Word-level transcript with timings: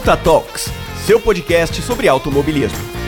Punta 0.00 0.16
Talks, 0.16 0.70
seu 1.04 1.20
podcast 1.20 1.82
sobre 1.82 2.08
automobilismo. 2.08 2.99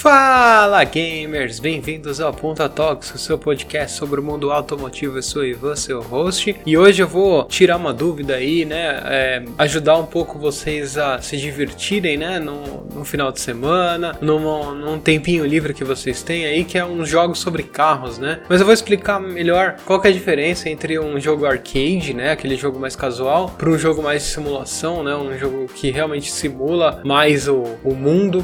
Fala 0.00 0.82
gamers, 0.82 1.60
bem-vindos 1.60 2.22
ao 2.22 2.32
Ponta 2.32 2.70
Talks, 2.70 3.14
o 3.14 3.18
seu 3.18 3.36
podcast 3.36 3.98
sobre 3.98 4.18
o 4.18 4.22
mundo 4.22 4.50
automotivo. 4.50 5.18
Eu 5.18 5.22
sou 5.22 5.44
Ivan, 5.44 5.76
seu 5.76 6.00
host, 6.00 6.56
e 6.64 6.78
hoje 6.78 7.02
eu 7.02 7.06
vou 7.06 7.44
tirar 7.44 7.76
uma 7.76 7.92
dúvida 7.92 8.36
aí, 8.36 8.64
né? 8.64 8.98
É, 9.04 9.42
ajudar 9.58 9.98
um 9.98 10.06
pouco 10.06 10.38
vocês 10.38 10.96
a 10.96 11.20
se 11.20 11.36
divertirem, 11.36 12.16
né? 12.16 12.38
No, 12.38 12.82
no 12.94 13.04
final 13.04 13.30
de 13.30 13.42
semana, 13.42 14.16
num, 14.22 14.74
num 14.74 14.98
tempinho 14.98 15.44
livre 15.44 15.74
que 15.74 15.84
vocês 15.84 16.22
têm 16.22 16.46
aí, 16.46 16.64
que 16.64 16.78
é 16.78 16.84
uns 16.84 17.06
jogos 17.06 17.38
sobre 17.38 17.62
carros, 17.62 18.16
né? 18.16 18.40
Mas 18.48 18.58
eu 18.58 18.64
vou 18.64 18.72
explicar 18.72 19.20
melhor 19.20 19.76
qual 19.84 20.02
é 20.02 20.08
a 20.08 20.12
diferença 20.12 20.70
entre 20.70 20.98
um 20.98 21.20
jogo 21.20 21.44
arcade, 21.44 22.14
né? 22.14 22.30
Aquele 22.30 22.56
jogo 22.56 22.80
mais 22.80 22.96
casual, 22.96 23.50
para 23.50 23.68
um 23.68 23.76
jogo 23.76 24.02
mais 24.02 24.22
de 24.22 24.28
simulação, 24.30 25.02
né? 25.02 25.14
Um 25.14 25.36
jogo 25.36 25.66
que 25.66 25.90
realmente 25.90 26.32
simula 26.32 27.02
mais 27.04 27.46
o, 27.46 27.64
o 27.84 27.94
mundo, 27.94 28.42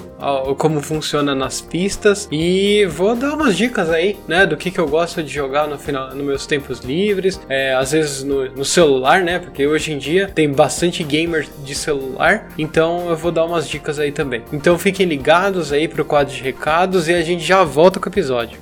como 0.58 0.82
funciona 0.82 1.34
na 1.34 1.45
nas 1.46 1.60
pistas 1.60 2.28
e 2.32 2.84
vou 2.86 3.14
dar 3.14 3.34
umas 3.34 3.56
dicas 3.56 3.88
aí, 3.88 4.18
né, 4.26 4.44
do 4.44 4.56
que, 4.56 4.68
que 4.68 4.80
eu 4.80 4.88
gosto 4.88 5.22
de 5.22 5.32
jogar 5.32 5.68
no 5.68 5.78
final, 5.78 6.12
nos 6.12 6.24
meus 6.24 6.44
tempos 6.44 6.80
livres, 6.80 7.40
é, 7.48 7.72
às 7.72 7.92
vezes 7.92 8.24
no, 8.24 8.50
no 8.50 8.64
celular, 8.64 9.22
né, 9.22 9.38
porque 9.38 9.64
hoje 9.64 9.92
em 9.92 9.98
dia 9.98 10.26
tem 10.26 10.50
bastante 10.50 11.04
gamer 11.04 11.46
de 11.64 11.72
celular, 11.72 12.48
então 12.58 13.08
eu 13.08 13.16
vou 13.16 13.30
dar 13.30 13.44
umas 13.44 13.68
dicas 13.68 14.00
aí 14.00 14.10
também. 14.10 14.42
Então 14.52 14.76
fiquem 14.76 15.06
ligados 15.06 15.72
aí 15.72 15.86
pro 15.86 16.04
quadro 16.04 16.34
de 16.34 16.42
recados 16.42 17.08
e 17.08 17.14
a 17.14 17.22
gente 17.22 17.44
já 17.44 17.62
volta 17.62 18.00
com 18.00 18.08
o 18.08 18.12
episódio. 18.12 18.58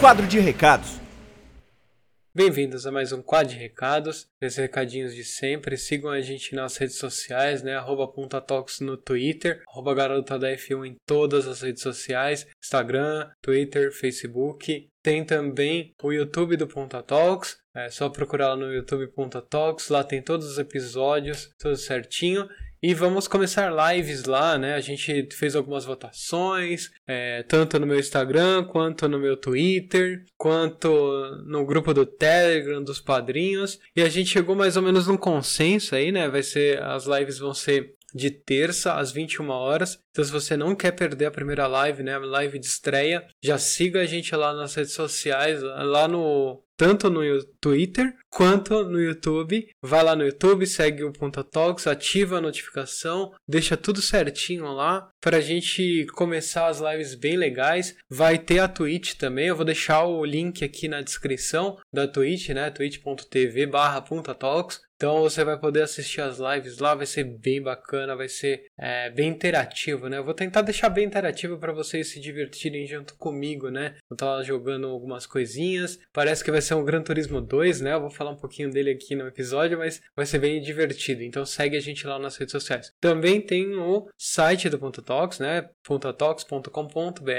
Quadro 0.00 0.26
de 0.26 0.38
recados. 0.38 0.97
Bem-vindos 2.38 2.86
a 2.86 2.92
mais 2.92 3.10
um 3.10 3.20
quadro 3.20 3.52
de 3.52 3.58
recados, 3.58 4.28
recadinhos 4.40 5.12
de 5.12 5.24
sempre. 5.24 5.76
Sigam 5.76 6.08
a 6.08 6.20
gente 6.20 6.54
nas 6.54 6.76
redes 6.76 6.94
sociais, 6.94 7.64
né? 7.64 7.74
Arroba 7.74 8.06
Talks 8.40 8.78
no 8.78 8.96
Twitter, 8.96 9.60
arroba 9.66 9.92
Garota 9.92 10.38
da 10.38 10.48
F1 10.52 10.86
em 10.86 10.96
todas 11.04 11.48
as 11.48 11.62
redes 11.62 11.82
sociais, 11.82 12.46
Instagram, 12.62 13.28
Twitter, 13.42 13.90
Facebook. 13.92 14.88
Tem 15.02 15.24
também 15.24 15.92
o 16.00 16.12
YouTube 16.12 16.56
do 16.56 16.68
Ponta 16.68 17.02
Talks, 17.02 17.56
é 17.74 17.90
só 17.90 18.08
procurar 18.08 18.50
lá 18.50 18.56
no 18.56 18.72
YouTube 18.72 19.08
Ponta 19.08 19.42
Talks, 19.42 19.88
lá 19.88 20.04
tem 20.04 20.22
todos 20.22 20.46
os 20.46 20.58
episódios, 20.58 21.50
tudo 21.58 21.74
certinho. 21.74 22.48
E 22.80 22.94
vamos 22.94 23.26
começar 23.26 23.72
lives 23.92 24.24
lá, 24.24 24.56
né? 24.56 24.74
A 24.74 24.80
gente 24.80 25.28
fez 25.32 25.56
algumas 25.56 25.84
votações, 25.84 26.90
é, 27.08 27.42
tanto 27.42 27.78
no 27.78 27.86
meu 27.86 27.98
Instagram, 27.98 28.64
quanto 28.64 29.08
no 29.08 29.18
meu 29.18 29.36
Twitter, 29.36 30.24
quanto 30.36 30.88
no 31.44 31.66
grupo 31.66 31.92
do 31.92 32.06
Telegram 32.06 32.82
dos 32.82 33.00
padrinhos. 33.00 33.80
E 33.96 34.02
a 34.02 34.08
gente 34.08 34.30
chegou 34.30 34.54
mais 34.54 34.76
ou 34.76 34.82
menos 34.82 35.08
num 35.08 35.16
consenso 35.16 35.96
aí, 35.96 36.12
né? 36.12 36.28
Vai 36.28 36.44
ser, 36.44 36.80
as 36.80 37.04
lives 37.04 37.38
vão 37.38 37.52
ser 37.52 37.97
de 38.14 38.30
terça 38.30 38.94
às 38.94 39.12
21 39.12 39.48
horas. 39.50 39.98
Então, 40.10 40.24
se 40.24 40.32
você 40.32 40.56
não 40.56 40.74
quer 40.74 40.92
perder 40.92 41.26
a 41.26 41.30
primeira 41.30 41.66
live, 41.66 42.02
né, 42.02 42.14
a 42.14 42.18
live 42.18 42.58
de 42.58 42.66
estreia, 42.66 43.26
já 43.42 43.58
siga 43.58 44.00
a 44.00 44.06
gente 44.06 44.34
lá 44.34 44.54
nas 44.54 44.74
redes 44.74 44.92
sociais, 44.92 45.62
lá 45.62 46.08
no 46.08 46.62
tanto 46.78 47.10
no 47.10 47.20
Twitter 47.60 48.14
quanto 48.30 48.84
no 48.84 49.00
YouTube. 49.00 49.68
Vai 49.82 50.02
lá 50.04 50.14
no 50.14 50.24
YouTube, 50.24 50.64
segue 50.64 51.02
o 51.02 51.12
Ponta 51.12 51.42
Talks, 51.42 51.88
ativa 51.88 52.38
a 52.38 52.40
notificação, 52.40 53.32
deixa 53.46 53.76
tudo 53.76 54.00
certinho 54.00 54.72
lá 54.72 55.10
para 55.20 55.38
a 55.38 55.40
gente 55.40 56.06
começar 56.14 56.68
as 56.68 56.78
lives 56.78 57.16
bem 57.16 57.36
legais. 57.36 57.96
Vai 58.08 58.38
ter 58.38 58.60
a 58.60 58.68
Twitch 58.68 59.14
também, 59.14 59.48
eu 59.48 59.56
vou 59.56 59.64
deixar 59.64 60.04
o 60.04 60.24
link 60.24 60.64
aqui 60.64 60.86
na 60.86 61.02
descrição 61.02 61.76
da 61.92 62.06
Twitch, 62.06 62.50
né? 62.50 62.70
twitch.tv 62.70 63.66
barra 63.66 64.00
Talks. 64.38 64.80
Então 64.98 65.20
você 65.20 65.44
vai 65.44 65.56
poder 65.56 65.82
assistir 65.82 66.20
as 66.20 66.40
lives 66.40 66.78
lá, 66.78 66.92
vai 66.92 67.06
ser 67.06 67.22
bem 67.22 67.62
bacana, 67.62 68.16
vai 68.16 68.28
ser 68.28 68.64
é, 68.76 69.08
bem 69.10 69.28
interativo, 69.28 70.08
né? 70.08 70.18
Eu 70.18 70.24
vou 70.24 70.34
tentar 70.34 70.62
deixar 70.62 70.88
bem 70.88 71.06
interativo 71.06 71.56
para 71.56 71.72
vocês 71.72 72.08
se 72.08 72.18
divertirem 72.18 72.84
junto 72.84 73.14
comigo, 73.14 73.70
né? 73.70 73.94
Eu 74.10 74.16
tava 74.16 74.42
jogando 74.42 74.88
algumas 74.88 75.24
coisinhas, 75.24 76.00
parece 76.12 76.42
que 76.42 76.50
vai 76.50 76.60
ser 76.60 76.74
um 76.74 76.84
Gran 76.84 77.00
Turismo 77.00 77.40
2, 77.40 77.80
né? 77.80 77.94
Eu 77.94 78.00
vou 78.00 78.10
falar 78.10 78.32
um 78.32 78.36
pouquinho 78.36 78.70
dele 78.72 78.90
aqui 78.90 79.14
no 79.14 79.28
episódio, 79.28 79.78
mas 79.78 80.00
vai 80.16 80.26
ser 80.26 80.40
bem 80.40 80.60
divertido. 80.60 81.22
Então 81.22 81.46
segue 81.46 81.76
a 81.76 81.80
gente 81.80 82.04
lá 82.04 82.18
nas 82.18 82.36
redes 82.36 82.50
sociais. 82.50 82.92
Também 83.00 83.40
tem 83.40 83.76
o 83.76 84.08
site 84.18 84.68
do 84.68 84.80
Ponto 84.80 85.00
Talks, 85.00 85.38
né? 85.38 85.68
pontotalks.com.br. 85.88 87.30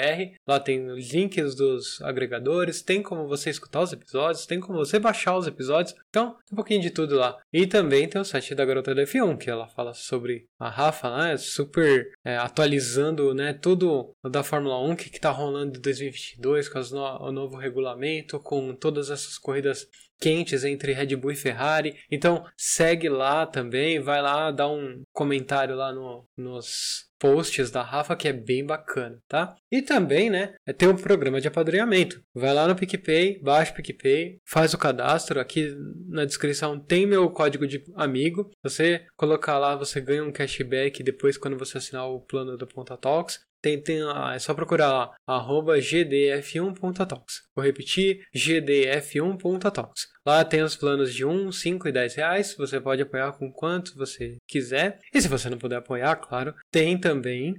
Lá 0.48 0.60
tem 0.60 0.90
os 0.90 1.14
links 1.14 1.56
dos 1.56 2.02
agregadores, 2.02 2.82
tem 2.82 3.04
como 3.04 3.28
você 3.28 3.50
escutar 3.50 3.82
os 3.82 3.94
episódios, 3.94 4.46
tem 4.46 4.60
como 4.60 4.80
você 4.80 4.98
baixar 4.98 5.38
os 5.38 5.46
episódios. 5.46 5.96
Então, 6.10 6.36
um 6.52 6.56
pouquinho 6.56 6.82
de 6.82 6.90
tudo 6.90 7.16
lá. 7.16 7.38
E 7.52 7.66
também 7.66 8.08
tem 8.08 8.22
o 8.22 8.26
site 8.26 8.54
da 8.54 8.64
Garota 8.64 8.94
da 8.94 9.02
F1, 9.04 9.38
que 9.38 9.50
ela 9.50 9.68
fala 9.68 9.94
sobre 9.94 10.48
a 10.60 10.70
Rafa, 10.70 11.10
né? 11.18 11.36
Super 11.38 12.12
é, 12.24 12.38
atualizando, 12.38 13.34
né? 13.34 13.54
Tudo 13.54 14.16
da 14.24 14.44
Fórmula 14.44 14.80
1, 14.88 14.96
que, 14.96 15.10
que 15.10 15.20
tá 15.20 15.32
rolando 15.32 15.78
em 15.78 15.82
2022, 15.82 16.70
com 16.70 16.80
no, 16.92 17.28
o 17.28 17.32
novo 17.32 17.58
regulamento, 17.58 18.40
com 18.40 18.76
todas 18.76 19.10
essas 19.10 19.40
corridas 19.40 19.88
quentes 20.20 20.64
entre 20.64 20.94
Red 20.94 21.16
Bull 21.16 21.32
e 21.32 21.36
Ferrari. 21.36 21.96
Então 22.12 22.46
segue 22.58 23.10
lá 23.10 23.46
também, 23.46 24.00
vai 24.00 24.22
lá, 24.22 24.52
dá 24.52 24.68
um 24.68 25.02
comentário 25.14 25.76
lá 25.76 25.92
no, 25.92 26.26
nos 26.38 27.10
posts 27.20 27.70
da 27.70 27.84
Rafa 27.84 28.16
que 28.16 28.28
é 28.28 28.34
bem 28.34 28.66
bacana, 28.66 29.20
tá? 29.28 29.56
E 29.70 29.82
também, 29.82 30.30
né, 30.30 30.56
é 30.66 30.72
tem 30.72 30.88
um 30.88 30.96
programa 30.96 31.42
de 31.42 31.48
apadrinhamento. 31.48 32.24
Vai 32.34 32.54
lá 32.54 32.68
no 32.68 32.76
PicPay, 32.76 33.40
baixa 33.42 33.72
o 33.72 33.76
PicPay, 33.76 34.40
faz 34.46 34.74
o 34.74 34.78
cadastro. 34.78 35.40
Aqui 35.40 35.76
na 36.08 36.26
descrição 36.26 36.80
tem 36.80 37.06
meu 37.06 37.30
código 37.30 37.68
de 37.68 37.84
amigo. 37.96 38.50
Você 38.64 39.06
colocar 39.18 39.60
lá, 39.60 39.76
você 39.76 40.00
ganha 40.00 40.24
um 40.24 40.32
cashback 40.32 41.04
depois 41.04 41.38
quando 41.38 41.58
você 41.58 41.78
assinar 41.78 42.08
o 42.10 42.22
plano 42.22 42.58
do 42.58 42.66
Ponta 42.66 42.96
Talks. 42.96 43.40
Tem, 43.62 43.82
tem, 43.82 44.00
é 44.34 44.40
só 44.40 44.54
procurar 44.54 44.92
lá, 44.92 45.16
arroba 45.28 45.78
gdf1.talks. 45.78 47.42
Vou 47.56 47.66
repetir, 47.66 48.22
gdf1.talks. 48.36 50.08
Lá 50.26 50.46
tem 50.46 50.62
os 50.62 50.76
planos 50.76 51.14
de 51.14 51.26
1, 51.26 51.52
5 51.52 51.88
e 51.88 51.92
10 51.92 52.16
reais. 52.16 52.56
Você 52.58 52.80
pode 52.80 53.02
apoiar 53.02 53.32
com 53.34 53.52
quanto 53.52 53.96
você 53.96 54.38
quiser. 54.48 55.00
E 55.14 55.22
se 55.22 55.28
você 55.28 55.50
não 55.50 55.58
puder 55.58 55.78
apoiar, 55.78 56.16
claro, 56.18 56.54
tem 56.72 56.98
também 56.98 57.56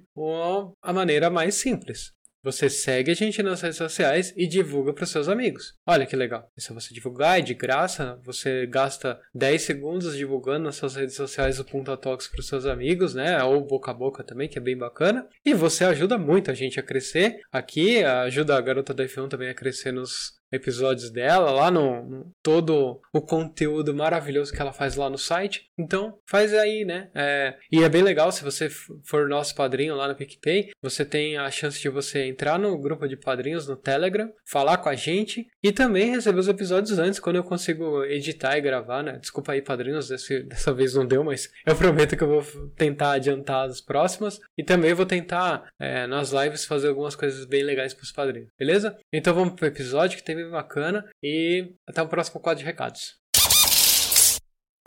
a 0.82 0.92
maneira 0.92 1.28
mais 1.28 1.56
simples. 1.56 2.12
Você 2.42 2.70
segue 2.70 3.10
a 3.10 3.14
gente 3.14 3.42
nas 3.42 3.60
redes 3.60 3.76
sociais 3.76 4.32
e 4.36 4.46
divulga 4.46 4.94
para 4.94 5.04
seus 5.04 5.28
amigos. 5.28 5.74
Olha 5.86 6.06
que 6.06 6.16
legal. 6.16 6.50
E 6.56 6.62
se 6.62 6.72
você 6.72 6.94
divulgar 6.94 7.38
é 7.38 7.42
de 7.42 7.52
graça, 7.52 8.18
você 8.24 8.66
gasta 8.66 9.20
10 9.34 9.60
segundos 9.60 10.16
divulgando 10.16 10.64
nas 10.64 10.76
suas 10.76 10.96
redes 10.96 11.14
sociais 11.14 11.60
o 11.60 11.64
Punta 11.64 11.96
Talks 11.96 12.28
para 12.28 12.42
seus 12.42 12.64
amigos, 12.64 13.14
né? 13.14 13.42
Ou 13.44 13.66
boca 13.66 13.90
a 13.90 13.94
boca 13.94 14.24
também, 14.24 14.48
que 14.48 14.58
é 14.58 14.62
bem 14.62 14.76
bacana. 14.76 15.28
E 15.44 15.52
você 15.52 15.84
ajuda 15.84 16.16
muito 16.16 16.50
a 16.50 16.54
gente 16.54 16.80
a 16.80 16.82
crescer. 16.82 17.40
Aqui 17.52 18.02
ajuda 18.02 18.56
a 18.56 18.60
garota 18.60 18.94
da 18.94 19.04
F1 19.04 19.28
também 19.28 19.50
a 19.50 19.54
crescer 19.54 19.92
nos 19.92 20.39
episódios 20.52 21.10
dela, 21.10 21.50
lá 21.50 21.70
no, 21.70 22.02
no, 22.02 22.32
todo 22.42 23.00
o 23.12 23.20
conteúdo 23.20 23.94
maravilhoso 23.94 24.52
que 24.52 24.60
ela 24.60 24.72
faz 24.72 24.96
lá 24.96 25.08
no 25.08 25.18
site. 25.18 25.66
Então, 25.78 26.18
faz 26.26 26.52
aí, 26.54 26.84
né? 26.84 27.10
É, 27.14 27.56
e 27.70 27.82
é 27.82 27.88
bem 27.88 28.02
legal 28.02 28.30
se 28.32 28.44
você 28.44 28.68
for 28.68 29.28
nosso 29.28 29.54
padrinho 29.54 29.94
lá 29.94 30.08
no 30.08 30.14
PicPay, 30.14 30.70
você 30.82 31.04
tem 31.04 31.36
a 31.36 31.50
chance 31.50 31.80
de 31.80 31.88
você 31.88 32.24
entrar 32.24 32.58
no 32.58 32.78
grupo 32.78 33.06
de 33.08 33.16
padrinhos 33.16 33.68
no 33.68 33.76
Telegram, 33.76 34.32
falar 34.44 34.78
com 34.78 34.88
a 34.88 34.94
gente 34.94 35.46
e 35.62 35.72
também 35.72 36.10
receber 36.10 36.38
os 36.38 36.48
episódios 36.48 36.98
antes, 36.98 37.20
quando 37.20 37.36
eu 37.36 37.44
consigo 37.44 38.04
editar 38.04 38.56
e 38.56 38.60
gravar, 38.60 39.03
né? 39.03 39.18
Desculpa 39.18 39.53
aí, 39.53 39.62
padrinhos, 39.62 40.08
desse, 40.08 40.42
dessa 40.44 40.72
vez 40.72 40.94
não 40.94 41.06
deu, 41.06 41.24
mas 41.24 41.50
eu 41.66 41.76
prometo 41.76 42.16
que 42.16 42.22
eu 42.22 42.28
vou 42.28 42.68
tentar 42.76 43.12
adiantar 43.12 43.66
as 43.66 43.80
próximas 43.80 44.41
e 44.56 44.64
também 44.64 44.94
vou 44.94 45.06
tentar 45.06 45.70
é, 45.78 46.06
nas 46.06 46.30
lives 46.30 46.64
fazer 46.64 46.88
algumas 46.88 47.14
coisas 47.14 47.44
bem 47.44 47.62
legais 47.62 47.94
para 47.94 48.04
os 48.04 48.12
padrinhos, 48.12 48.50
beleza? 48.58 48.96
Então 49.12 49.34
vamos 49.34 49.54
pro 49.54 49.66
episódio 49.66 50.16
que 50.16 50.24
teve 50.24 50.40
bem 50.42 50.51
bacana. 50.51 51.09
E 51.22 51.75
até 51.87 52.03
o 52.03 52.09
próximo 52.09 52.41
quadro 52.41 52.60
de 52.60 52.65
recados. 52.65 53.19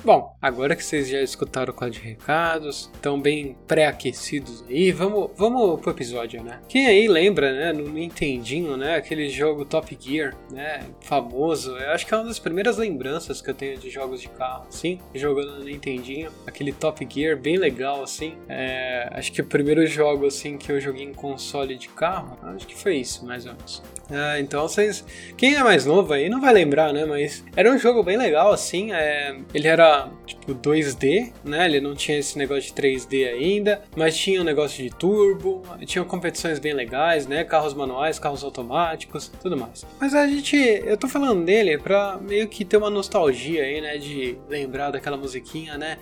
Bom, 0.05 0.35
agora 0.41 0.75
que 0.75 0.83
vocês 0.83 1.07
já 1.07 1.21
escutaram 1.21 1.71
o 1.71 1.73
quadro 1.73 1.97
de 1.97 2.05
recados, 2.05 2.91
estão 2.93 3.17
bem 3.17 3.55
pré-aquecidos 3.65 4.61
aí, 4.67 4.91
vamos, 4.91 5.31
vamos 5.37 5.79
pro 5.79 5.91
episódio, 5.91 6.43
né? 6.43 6.59
Quem 6.67 6.87
aí 6.87 7.07
lembra, 7.07 7.53
né, 7.53 7.71
no 7.71 7.87
Nintendinho, 7.87 8.75
né, 8.75 8.97
aquele 8.97 9.29
jogo 9.29 9.63
Top 9.63 9.97
Gear, 9.97 10.35
né, 10.51 10.81
famoso, 10.99 11.77
eu 11.77 11.91
acho 11.91 12.05
que 12.05 12.13
é 12.13 12.17
uma 12.17 12.25
das 12.25 12.37
primeiras 12.37 12.75
lembranças 12.75 13.41
que 13.41 13.49
eu 13.49 13.53
tenho 13.53 13.77
de 13.77 13.89
jogos 13.89 14.19
de 14.19 14.27
carro, 14.27 14.65
assim, 14.67 14.99
jogando 15.15 15.59
no 15.59 15.63
Nintendinho, 15.63 16.29
aquele 16.45 16.73
Top 16.73 17.07
Gear 17.09 17.37
bem 17.37 17.55
legal, 17.55 18.03
assim, 18.03 18.35
é, 18.49 19.07
acho 19.13 19.31
que 19.31 19.39
o 19.39 19.45
primeiro 19.45 19.87
jogo, 19.87 20.25
assim, 20.25 20.57
que 20.57 20.69
eu 20.69 20.81
joguei 20.81 21.05
em 21.05 21.13
console 21.13 21.77
de 21.77 21.87
carro, 21.87 22.37
acho 22.43 22.67
que 22.67 22.75
foi 22.75 22.97
isso, 22.97 23.25
mais 23.25 23.45
ou 23.45 23.53
menos. 23.53 23.81
É, 24.11 24.39
então 24.39 24.67
vocês. 24.67 25.03
Quem 25.37 25.55
é 25.55 25.63
mais 25.63 25.85
novo 25.85 26.13
aí 26.13 26.29
não 26.29 26.41
vai 26.41 26.53
lembrar, 26.53 26.91
né? 26.93 27.05
Mas 27.05 27.43
era 27.55 27.71
um 27.71 27.77
jogo 27.77 28.03
bem 28.03 28.17
legal, 28.17 28.51
assim. 28.51 28.91
É... 28.91 29.35
Ele 29.53 29.67
era 29.67 29.92
tipo 30.25 30.53
2D, 30.53 31.31
né? 31.43 31.65
Ele 31.65 31.81
não 31.81 31.95
tinha 31.95 32.17
esse 32.17 32.37
negócio 32.37 32.63
de 32.63 32.81
3D 32.81 33.27
ainda, 33.27 33.81
mas 33.95 34.15
tinha 34.15 34.41
um 34.41 34.43
negócio 34.43 34.83
de 34.83 34.89
turbo, 34.89 35.63
tinha 35.85 36.03
competições 36.03 36.59
bem 36.59 36.73
legais, 36.73 37.27
né? 37.27 37.43
Carros 37.43 37.73
manuais, 37.73 38.19
carros 38.19 38.43
automáticos, 38.43 39.31
tudo 39.41 39.57
mais. 39.57 39.85
Mas 39.99 40.13
a 40.13 40.27
gente. 40.27 40.55
Eu 40.55 40.97
tô 40.97 41.07
falando 41.07 41.43
dele 41.43 41.77
pra 41.77 42.17
meio 42.21 42.47
que 42.47 42.65
ter 42.65 42.77
uma 42.77 42.89
nostalgia 42.89 43.63
aí, 43.63 43.81
né? 43.81 43.97
De 43.97 44.37
lembrar 44.49 44.91
daquela 44.91 45.17
musiquinha, 45.17 45.77
né? 45.77 45.97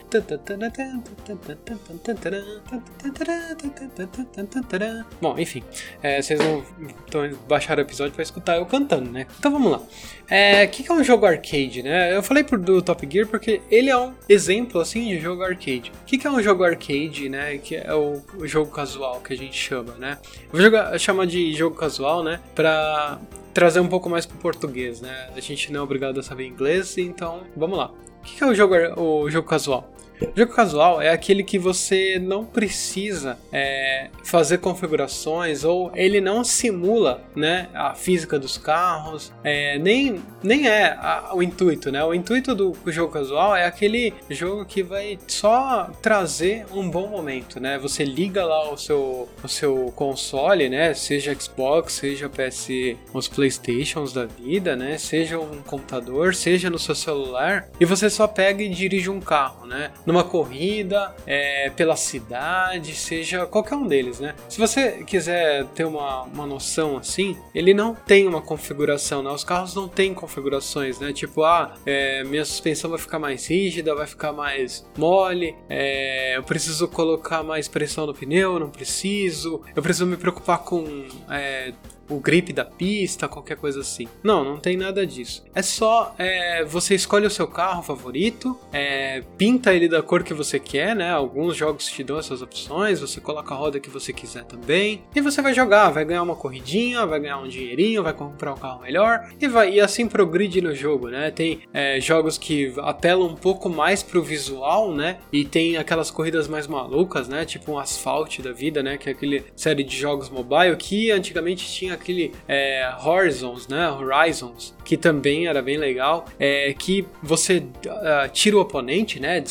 Bom, 5.21 5.37
enfim, 5.37 5.63
é, 6.01 6.21
vocês 6.21 6.39
não 6.39 6.63
estão 7.05 7.29
baixaram 7.47 7.81
o 7.81 7.85
episódio 7.85 8.13
para 8.13 8.23
escutar 8.23 8.57
eu 8.57 8.65
cantando, 8.65 9.09
né? 9.11 9.27
Então 9.39 9.51
vamos 9.51 9.71
lá. 9.71 9.77
O 9.77 9.85
é, 10.29 10.65
que, 10.67 10.83
que 10.83 10.91
é 10.91 10.95
um 10.95 11.03
jogo 11.03 11.25
arcade, 11.25 11.83
né? 11.83 12.15
Eu 12.15 12.23
falei 12.23 12.43
do 12.43 12.81
Top 12.81 13.07
Gear 13.09 13.27
porque 13.27 13.61
ele 13.81 13.89
é 13.89 13.97
um 13.97 14.13
exemplo 14.29 14.79
assim 14.79 15.07
de 15.07 15.19
jogo 15.19 15.43
arcade. 15.43 15.91
O 16.01 16.05
que, 16.05 16.17
que 16.17 16.27
é 16.27 16.31
um 16.31 16.41
jogo 16.41 16.63
arcade, 16.63 17.27
né? 17.27 17.57
Que 17.57 17.75
é 17.75 17.93
o, 17.93 18.21
o 18.37 18.47
jogo 18.47 18.71
casual 18.71 19.19
que 19.21 19.33
a 19.33 19.37
gente 19.37 19.57
chama, 19.57 19.95
né? 19.95 20.19
Vou 20.51 20.61
jogar, 20.61 20.97
chamar 20.99 21.25
de 21.25 21.51
jogo 21.53 21.75
casual, 21.75 22.23
né? 22.23 22.39
Pra 22.53 23.19
trazer 23.53 23.79
um 23.79 23.87
pouco 23.87 24.09
mais 24.09 24.25
pro 24.25 24.37
português, 24.37 25.01
né? 25.01 25.29
A 25.35 25.39
gente 25.39 25.71
não 25.71 25.81
é 25.81 25.83
obrigado 25.83 26.19
a 26.19 26.23
saber 26.23 26.45
inglês, 26.45 26.97
então 26.97 27.41
vamos 27.57 27.77
lá. 27.77 27.91
O 28.21 28.23
que 28.23 28.43
é 28.43 28.47
o 28.47 28.53
jogo, 28.53 28.75
o 29.01 29.29
jogo 29.29 29.47
casual? 29.47 29.91
Jogo 30.35 30.53
casual 30.53 31.01
é 31.01 31.09
aquele 31.09 31.43
que 31.43 31.57
você 31.57 32.19
não 32.19 32.45
precisa 32.45 33.37
é, 33.51 34.09
fazer 34.23 34.59
configurações 34.59 35.63
ou 35.63 35.91
ele 35.95 36.21
não 36.21 36.43
simula 36.43 37.23
né, 37.35 37.69
a 37.73 37.93
física 37.93 38.39
dos 38.39 38.57
carros, 38.57 39.31
é, 39.43 39.77
nem, 39.79 40.21
nem 40.43 40.67
é 40.67 40.91
a, 40.91 41.31
o 41.33 41.41
intuito, 41.41 41.91
né? 41.91 42.03
O 42.03 42.13
intuito 42.13 42.53
do 42.55 42.75
jogo 42.87 43.11
casual 43.11 43.55
é 43.55 43.65
aquele 43.65 44.13
jogo 44.29 44.65
que 44.65 44.83
vai 44.83 45.17
só 45.27 45.89
trazer 46.01 46.65
um 46.71 46.89
bom 46.89 47.07
momento, 47.07 47.59
né? 47.59 47.77
Você 47.79 48.03
liga 48.03 48.45
lá 48.45 48.71
o 48.71 48.77
seu, 48.77 49.27
o 49.43 49.47
seu 49.47 49.91
console, 49.95 50.69
né? 50.69 50.93
Seja 50.93 51.35
Xbox, 51.35 51.93
seja 51.93 52.29
PS, 52.29 52.69
os 53.13 53.27
Playstations 53.27 54.13
da 54.13 54.25
vida, 54.25 54.75
né? 54.75 54.97
Seja 54.97 55.39
um 55.39 55.61
computador, 55.61 56.35
seja 56.35 56.69
no 56.69 56.79
seu 56.79 56.95
celular 56.95 57.67
e 57.79 57.85
você 57.85 58.09
só 58.09 58.27
pega 58.27 58.63
e 58.63 58.69
dirige 58.69 59.09
um 59.09 59.19
carro, 59.19 59.65
né? 59.65 59.91
Numa 60.11 60.23
corrida, 60.23 61.15
é, 61.25 61.69
pela 61.69 61.95
cidade, 61.95 62.93
seja 62.95 63.45
qualquer 63.45 63.75
um 63.75 63.87
deles, 63.87 64.19
né? 64.19 64.35
Se 64.49 64.59
você 64.59 65.03
quiser 65.03 65.65
ter 65.67 65.85
uma, 65.85 66.23
uma 66.23 66.45
noção 66.45 66.97
assim, 66.97 67.37
ele 67.55 67.73
não 67.73 67.95
tem 67.95 68.27
uma 68.27 68.41
configuração, 68.41 69.23
né? 69.23 69.31
Os 69.31 69.43
carros 69.43 69.73
não 69.73 69.87
têm 69.87 70.13
configurações, 70.13 70.99
né? 70.99 71.13
Tipo, 71.13 71.43
ah, 71.43 71.73
é, 71.85 72.23
minha 72.23 72.43
suspensão 72.43 72.89
vai 72.89 72.99
ficar 72.99 73.19
mais 73.19 73.47
rígida, 73.47 73.95
vai 73.95 74.07
ficar 74.07 74.33
mais 74.33 74.85
mole, 74.97 75.55
é, 75.69 76.37
eu 76.37 76.43
preciso 76.43 76.87
colocar 76.87 77.43
mais 77.43 77.67
pressão 77.67 78.05
no 78.05 78.13
pneu, 78.13 78.59
não 78.59 78.69
preciso, 78.69 79.61
eu 79.75 79.81
preciso 79.81 80.05
me 80.05 80.17
preocupar 80.17 80.59
com 80.59 80.83
é, 81.29 81.73
o 82.11 82.19
grip 82.19 82.53
da 82.53 82.65
pista, 82.65 83.27
qualquer 83.27 83.57
coisa 83.57 83.81
assim. 83.81 84.07
Não, 84.23 84.43
não 84.43 84.57
tem 84.57 84.77
nada 84.77 85.05
disso. 85.05 85.43
É 85.53 85.61
só 85.61 86.13
é, 86.17 86.63
você 86.65 86.95
escolhe 86.95 87.25
o 87.25 87.29
seu 87.29 87.47
carro 87.47 87.81
favorito, 87.81 88.57
é, 88.71 89.23
pinta 89.37 89.73
ele 89.73 89.87
da 89.87 90.01
cor 90.01 90.23
que 90.23 90.33
você 90.33 90.59
quer, 90.59 90.95
né? 90.95 91.11
Alguns 91.11 91.55
jogos 91.55 91.85
te 91.85 92.03
dão 92.03 92.19
essas 92.19 92.41
opções, 92.41 92.99
você 92.99 93.19
coloca 93.19 93.53
a 93.53 93.57
roda 93.57 93.79
que 93.79 93.89
você 93.89 94.13
quiser 94.13 94.43
também, 94.43 95.03
e 95.15 95.21
você 95.21 95.41
vai 95.41 95.53
jogar, 95.53 95.89
vai 95.89 96.05
ganhar 96.05 96.23
uma 96.23 96.35
corridinha, 96.35 97.05
vai 97.05 97.19
ganhar 97.19 97.37
um 97.37 97.47
dinheirinho, 97.47 98.03
vai 98.03 98.13
comprar 98.13 98.53
um 98.53 98.57
carro 98.57 98.81
melhor 98.81 99.29
e 99.39 99.47
vai 99.47 99.71
e 99.73 99.79
assim 99.79 100.07
progride 100.07 100.61
no 100.61 100.75
jogo, 100.75 101.09
né? 101.09 101.31
Tem 101.31 101.61
é, 101.73 101.99
jogos 101.99 102.37
que 102.37 102.73
apelam 102.77 103.27
um 103.27 103.35
pouco 103.35 103.69
mais 103.69 104.03
pro 104.03 104.21
visual, 104.21 104.93
né? 104.93 105.19
E 105.31 105.45
tem 105.45 105.77
aquelas 105.77 106.11
corridas 106.11 106.47
mais 106.47 106.67
malucas, 106.67 107.27
né? 107.27 107.45
Tipo 107.45 107.73
um 107.73 107.79
asfalto 107.79 108.41
da 108.41 108.51
vida, 108.51 108.83
né? 108.83 108.97
Que 108.97 109.09
é 109.09 109.11
aquele 109.11 109.43
série 109.55 109.83
de 109.83 109.97
jogos 109.97 110.29
mobile 110.29 110.75
que 110.77 111.11
antigamente 111.11 111.65
tinha 111.71 111.93
aquele 112.01 112.33
é, 112.47 112.91
Horizons, 113.03 113.67
né? 113.67 113.89
Horizons, 113.89 114.75
que 114.91 114.97
também 114.97 115.47
era 115.47 115.61
bem 115.61 115.77
legal, 115.77 116.25
é 116.37 116.75
que 116.77 117.07
você 117.23 117.59
uh, 117.59 118.29
tira 118.33 118.57
o 118.57 118.59
oponente, 118.59 119.21
né? 119.21 119.41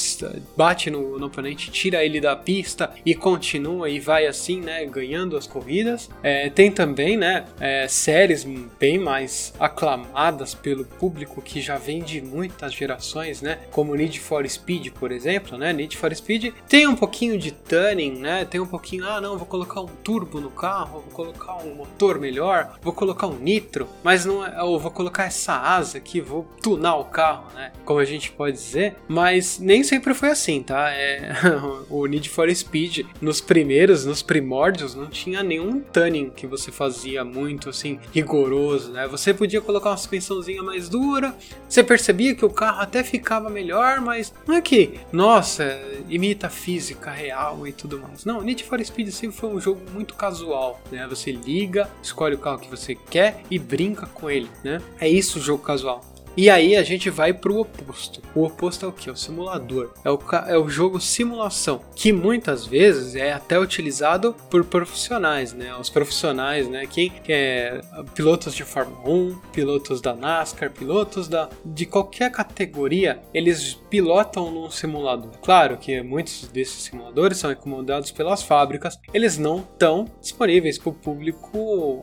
Bate 0.54 0.90
no, 0.90 1.18
no, 1.18 1.28
oponente, 1.28 1.70
tira 1.70 2.04
ele 2.04 2.20
da 2.20 2.36
pista 2.36 2.92
e 3.06 3.14
continua 3.14 3.88
e 3.88 3.98
vai 3.98 4.26
assim, 4.26 4.60
né? 4.60 4.84
Ganhando 4.84 5.38
as 5.38 5.46
corridas. 5.46 6.10
É, 6.22 6.50
tem 6.50 6.70
também, 6.70 7.16
né? 7.16 7.46
É, 7.58 7.88
séries 7.88 8.46
bem 8.78 8.98
mais 8.98 9.54
aclamadas 9.58 10.54
pelo 10.54 10.84
público 10.84 11.40
que 11.40 11.62
já 11.62 11.78
vem 11.78 12.02
de 12.02 12.20
muitas 12.20 12.74
gerações, 12.74 13.40
né? 13.40 13.60
Como 13.70 13.94
Need 13.94 14.20
for 14.20 14.46
Speed, 14.46 14.88
por 14.90 15.10
exemplo, 15.10 15.56
né? 15.56 15.72
Need 15.72 15.96
for 15.96 16.14
Speed 16.14 16.52
tem 16.68 16.86
um 16.86 16.94
pouquinho 16.94 17.38
de 17.38 17.50
tuning, 17.50 18.18
né? 18.18 18.44
Tem 18.44 18.60
um 18.60 18.66
pouquinho, 18.66 19.06
ah, 19.06 19.22
não, 19.22 19.38
vou 19.38 19.46
colocar 19.46 19.80
um 19.80 19.86
turbo 19.86 20.38
no 20.38 20.50
carro, 20.50 21.00
vou 21.00 21.12
colocar 21.14 21.56
um 21.64 21.76
motor 21.76 22.18
melhor 22.18 22.78
vou 22.82 22.92
colocar 22.92 23.26
um 23.26 23.38
nitro, 23.38 23.88
mas 24.02 24.26
não 24.26 24.44
é, 24.44 24.62
ou 24.62 24.78
vou 24.78 24.90
colocar 24.90 25.29
essa 25.30 25.54
asa 25.54 25.98
aqui, 25.98 26.20
vou 26.20 26.46
tunar 26.60 26.96
o 26.96 27.04
carro, 27.04 27.46
né? 27.54 27.72
Como 27.84 28.00
a 28.00 28.04
gente 28.04 28.32
pode 28.32 28.56
dizer, 28.56 28.96
mas 29.08 29.58
nem 29.58 29.82
sempre 29.82 30.12
foi 30.12 30.30
assim, 30.30 30.62
tá? 30.62 30.90
É, 30.90 31.32
o 31.88 32.04
Need 32.06 32.28
for 32.28 32.52
Speed 32.54 33.06
nos 33.20 33.40
primeiros, 33.40 34.04
nos 34.04 34.22
primórdios, 34.22 34.94
não 34.94 35.06
tinha 35.06 35.42
nenhum 35.42 35.80
tuning 35.80 36.30
que 36.30 36.46
você 36.46 36.70
fazia 36.72 37.24
muito 37.24 37.70
assim 37.70 37.98
rigoroso, 38.12 38.92
né? 38.92 39.06
Você 39.06 39.32
podia 39.32 39.60
colocar 39.60 39.90
uma 39.90 39.96
suspensãozinha 39.96 40.62
mais 40.62 40.88
dura, 40.88 41.34
você 41.68 41.82
percebia 41.82 42.34
que 42.34 42.44
o 42.44 42.50
carro 42.50 42.80
até 42.80 43.02
ficava 43.04 43.48
melhor, 43.48 44.00
mas 44.00 44.34
não 44.46 44.56
é 44.56 44.60
que, 44.60 45.00
nossa, 45.12 45.80
imita 46.08 46.48
a 46.48 46.50
física 46.50 47.10
real 47.10 47.66
e 47.66 47.72
tudo 47.72 47.98
mais. 47.98 48.24
Não, 48.24 48.42
Need 48.42 48.64
for 48.64 48.84
Speed 48.84 49.08
sempre 49.10 49.36
foi 49.36 49.48
um 49.48 49.60
jogo 49.60 49.80
muito 49.92 50.14
casual, 50.14 50.80
né? 50.90 51.06
Você 51.08 51.30
liga, 51.30 51.88
escolhe 52.02 52.34
o 52.34 52.38
carro 52.38 52.58
que 52.58 52.68
você 52.68 52.94
quer 52.94 53.42
e 53.50 53.58
brinca 53.58 54.06
com 54.06 54.28
ele, 54.28 54.50
né? 54.64 54.80
É 54.98 55.08
isso 55.10 55.38
o 55.38 55.42
jogo 55.42 55.62
casual. 55.62 56.00
E 56.36 56.48
aí 56.48 56.76
a 56.76 56.82
gente 56.82 57.10
vai 57.10 57.32
pro 57.32 57.58
oposto. 57.58 58.22
O 58.34 58.44
oposto 58.44 58.86
é 58.86 58.88
o 58.88 58.92
que? 58.92 59.10
O 59.10 59.16
simulador. 59.16 59.92
É 60.04 60.10
o, 60.10 60.18
é 60.46 60.56
o 60.56 60.68
jogo 60.68 61.00
simulação, 61.00 61.80
que 61.94 62.12
muitas 62.12 62.64
vezes 62.64 63.16
é 63.16 63.32
até 63.32 63.58
utilizado 63.58 64.34
por 64.48 64.64
profissionais, 64.64 65.52
né? 65.52 65.74
Os 65.74 65.90
profissionais, 65.90 66.68
né? 66.68 66.86
Quem 66.86 67.12
é 67.28 67.80
pilotos 68.14 68.54
de 68.54 68.64
Fórmula 68.64 69.06
1, 69.06 69.38
pilotos 69.52 70.00
da 70.00 70.14
NASCAR, 70.14 70.70
pilotos 70.70 71.26
da, 71.26 71.48
de 71.64 71.84
qualquer 71.84 72.30
categoria, 72.30 73.20
eles 73.34 73.74
pilotam 73.90 74.50
num 74.50 74.70
simulador. 74.70 75.32
Claro 75.42 75.76
que 75.76 76.00
muitos 76.00 76.48
desses 76.48 76.84
simuladores 76.84 77.38
são 77.38 77.50
encomendados 77.50 78.12
pelas 78.12 78.42
fábricas, 78.42 78.98
eles 79.12 79.36
não 79.36 79.58
estão 79.58 80.06
disponíveis 80.20 80.78
para 80.78 80.90
o 80.90 80.94
público 80.94 82.02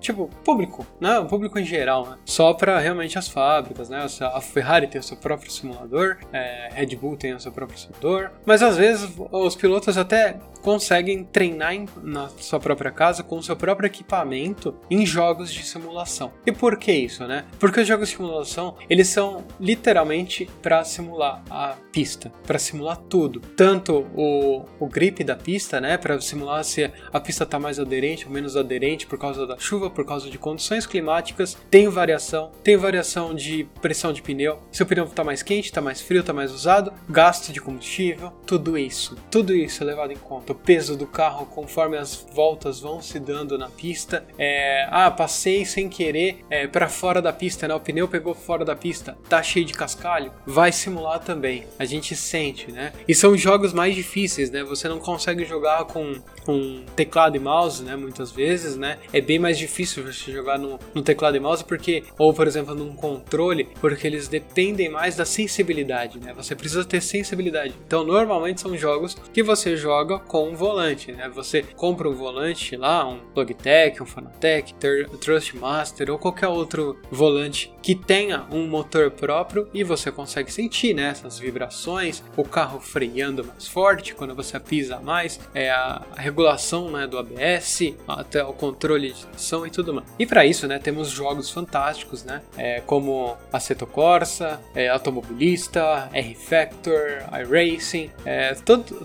tipo, 0.00 0.28
público, 0.44 0.86
né? 1.00 1.18
O 1.18 1.26
público 1.26 1.58
em 1.58 1.64
geral, 1.64 2.06
né? 2.06 2.16
Só 2.24 2.52
para 2.54 2.78
realmente 2.78 3.18
as 3.18 3.28
fábricas, 3.28 3.88
né? 3.88 4.06
A 4.32 4.40
Ferrari 4.40 4.86
tem 4.86 5.00
o 5.00 5.04
seu 5.04 5.16
próprio 5.16 5.50
simulador, 5.50 6.18
é, 6.32 6.70
Red 6.72 6.96
Bull 6.96 7.16
tem 7.16 7.34
o 7.34 7.40
seu 7.40 7.52
próprio 7.52 7.78
simulador, 7.78 8.30
mas 8.44 8.62
às 8.62 8.76
vezes 8.76 9.10
os 9.30 9.56
pilotos 9.56 9.96
até 9.96 10.36
conseguem 10.62 11.24
treinar 11.24 11.74
em, 11.74 11.86
na 12.02 12.28
sua 12.28 12.60
própria 12.60 12.90
casa 12.90 13.22
com 13.22 13.38
o 13.38 13.42
seu 13.42 13.56
próprio 13.56 13.86
equipamento 13.86 14.74
em 14.90 15.04
jogos 15.04 15.52
de 15.52 15.62
simulação. 15.62 16.32
E 16.46 16.52
por 16.52 16.76
que 16.76 16.92
isso, 16.92 17.26
né? 17.26 17.44
Porque 17.58 17.80
os 17.80 17.88
jogos 17.88 18.08
de 18.08 18.16
simulação, 18.16 18.76
eles 18.88 19.08
são 19.08 19.44
literalmente 19.58 20.48
para 20.62 20.84
simular 20.84 21.42
a 21.50 21.76
pista, 21.92 22.32
para 22.46 22.58
simular 22.58 22.96
tudo, 22.96 23.40
tanto 23.56 24.06
o, 24.14 24.64
o 24.78 24.86
grip 24.86 25.24
da 25.24 25.36
pista, 25.36 25.80
né, 25.80 25.96
para 25.96 26.20
simular 26.20 26.64
se 26.64 26.90
a 27.12 27.20
pista 27.20 27.44
está 27.44 27.58
mais 27.58 27.78
aderente 27.78 28.26
ou 28.26 28.32
menos 28.32 28.56
aderente 28.56 29.06
por 29.06 29.18
causa 29.18 29.46
da 29.46 29.58
chuva, 29.58 29.90
por 29.90 30.04
causa 30.04 30.30
de 30.30 30.38
condições 30.38 30.86
climáticas, 30.86 31.56
tem 31.70 31.88
variação, 31.88 32.52
tem 32.62 32.76
variação 32.76 33.34
de 33.34 33.66
pressão 33.80 34.12
de 34.12 34.22
pneu, 34.22 34.60
se 34.70 34.82
o 34.82 34.86
pneu 34.86 35.04
está 35.04 35.24
mais 35.24 35.42
quente, 35.42 35.66
está 35.66 35.80
mais 35.80 36.00
frio, 36.00 36.20
está 36.20 36.32
mais 36.32 36.52
usado, 36.52 36.92
gasto 37.08 37.52
de 37.52 37.60
combustível, 37.60 38.32
tudo 38.46 38.78
isso, 38.78 39.16
tudo 39.30 39.54
isso 39.54 39.82
é 39.82 39.86
levado 39.86 40.12
em 40.12 40.16
conta 40.16 40.49
o 40.52 40.54
peso 40.54 40.96
do 40.96 41.06
carro 41.06 41.46
conforme 41.46 41.96
as 41.96 42.14
voltas 42.34 42.80
vão 42.80 43.00
se 43.00 43.18
dando 43.18 43.56
na 43.56 43.68
pista. 43.68 44.24
É, 44.38 44.86
ah, 44.90 45.10
passei 45.10 45.64
sem 45.64 45.88
querer 45.88 46.44
é, 46.50 46.66
para 46.66 46.88
fora 46.88 47.20
da 47.20 47.32
pista, 47.32 47.66
né? 47.68 47.74
O 47.74 47.80
pneu 47.80 48.08
pegou 48.08 48.34
fora 48.34 48.64
da 48.64 48.76
pista, 48.76 49.16
tá 49.28 49.42
cheio 49.42 49.64
de 49.64 49.72
cascalho. 49.72 50.32
Vai 50.46 50.72
simular 50.72 51.20
também. 51.20 51.64
A 51.78 51.84
gente 51.84 52.14
sente, 52.16 52.70
né? 52.72 52.92
E 53.06 53.14
são 53.14 53.36
jogos 53.36 53.72
mais 53.72 53.94
difíceis, 53.94 54.50
né? 54.50 54.62
Você 54.64 54.88
não 54.88 54.98
consegue 54.98 55.44
jogar 55.44 55.84
com, 55.84 56.20
com 56.44 56.84
teclado 56.96 57.36
e 57.36 57.40
mouse, 57.40 57.82
né? 57.82 57.96
Muitas 57.96 58.30
vezes, 58.30 58.76
né? 58.76 58.98
É 59.12 59.20
bem 59.20 59.38
mais 59.38 59.58
difícil 59.58 60.04
você 60.04 60.32
jogar 60.32 60.58
no, 60.58 60.78
no 60.94 61.02
teclado 61.02 61.36
e 61.36 61.40
mouse 61.40 61.64
porque, 61.64 62.04
ou 62.18 62.32
por 62.32 62.46
exemplo, 62.46 62.74
num 62.74 62.94
controle, 62.94 63.68
porque 63.80 64.06
eles 64.06 64.28
dependem 64.28 64.88
mais 64.88 65.16
da 65.16 65.24
sensibilidade, 65.24 66.18
né? 66.18 66.32
Você 66.34 66.54
precisa 66.54 66.84
ter 66.84 67.00
sensibilidade. 67.00 67.74
Então, 67.86 68.04
normalmente 68.04 68.60
são 68.60 68.76
jogos 68.76 69.16
que 69.32 69.42
você 69.42 69.76
joga 69.76 70.18
com 70.18 70.39
com 70.40 70.48
um 70.48 70.54
volante, 70.54 71.12
né? 71.12 71.28
Você 71.28 71.62
compra 71.62 72.08
um 72.08 72.14
volante 72.14 72.74
lá, 72.74 73.06
um 73.06 73.20
Logitech, 73.36 74.02
um 74.02 74.06
Fanatec, 74.06 74.74
Trustmaster 75.20 76.10
ou 76.10 76.18
qualquer 76.18 76.48
outro 76.48 76.98
volante 77.10 77.70
que 77.82 77.94
tenha 77.94 78.46
um 78.50 78.66
motor 78.66 79.10
próprio 79.10 79.68
e 79.74 79.84
você 79.84 80.10
consegue 80.10 80.50
sentir 80.50 80.94
né, 80.94 81.08
essas 81.10 81.38
vibrações, 81.38 82.22
o 82.36 82.44
carro 82.44 82.80
freando 82.80 83.44
mais 83.44 83.66
forte 83.66 84.14
quando 84.14 84.34
você 84.34 84.58
pisa 84.58 84.98
mais, 85.00 85.40
é 85.54 85.70
a, 85.70 86.02
regulação 86.16 86.90
né, 86.90 87.06
do 87.06 87.18
ABS, 87.18 87.94
até 88.06 88.42
o 88.44 88.52
controle 88.52 89.12
de 89.12 89.26
tração 89.26 89.66
e 89.66 89.70
tudo 89.70 89.92
mais. 89.92 90.06
E 90.18 90.26
para 90.26 90.46
isso, 90.46 90.66
né, 90.66 90.78
temos 90.78 91.08
jogos 91.08 91.50
fantásticos, 91.50 92.24
né, 92.24 92.42
é, 92.56 92.80
como 92.80 93.36
Assetto 93.52 93.86
Corsa, 93.86 94.60
é, 94.74 94.88
Automobilista, 94.88 96.08
R-Factor, 96.12 97.24
iRacing, 97.40 98.10
é, 98.24 98.54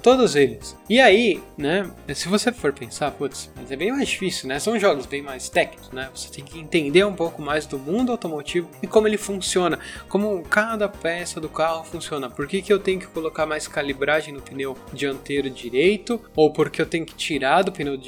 todos 0.01 0.35
eles. 0.35 0.77
E 0.89 0.99
aí, 0.99 1.24
né, 1.57 1.89
se 2.13 2.27
você 2.27 2.51
for 2.51 2.73
pensar, 2.73 3.11
putz, 3.11 3.51
mas 3.55 3.71
é 3.71 3.75
bem 3.75 3.91
mais 3.91 4.09
difícil, 4.09 4.47
né, 4.47 4.59
são 4.59 4.79
jogos 4.79 5.05
bem 5.05 5.21
mais 5.21 5.49
técnicos, 5.49 5.91
né, 5.91 6.09
você 6.13 6.29
tem 6.29 6.43
que 6.43 6.59
entender 6.59 7.03
um 7.05 7.13
pouco 7.13 7.41
mais 7.41 7.65
do 7.65 7.77
mundo 7.77 8.11
automotivo 8.11 8.69
e 8.81 8.87
como 8.87 9.07
ele 9.07 9.17
funciona, 9.17 9.79
como 10.07 10.43
cada 10.43 10.87
peça 10.87 11.39
do 11.39 11.49
carro 11.49 11.83
funciona, 11.83 12.29
por 12.29 12.47
que, 12.47 12.61
que 12.61 12.71
eu 12.71 12.79
tenho 12.79 12.99
que 12.99 13.07
colocar 13.07 13.45
mais 13.45 13.67
calibragem 13.67 14.33
no 14.33 14.41
pneu 14.41 14.77
dianteiro 14.93 15.49
direito, 15.49 16.19
ou 16.35 16.51
porque 16.51 16.81
eu 16.81 16.85
tenho 16.85 17.05
que 17.05 17.15
tirar 17.15 17.63
do 17.63 17.71
pneu 17.71 17.99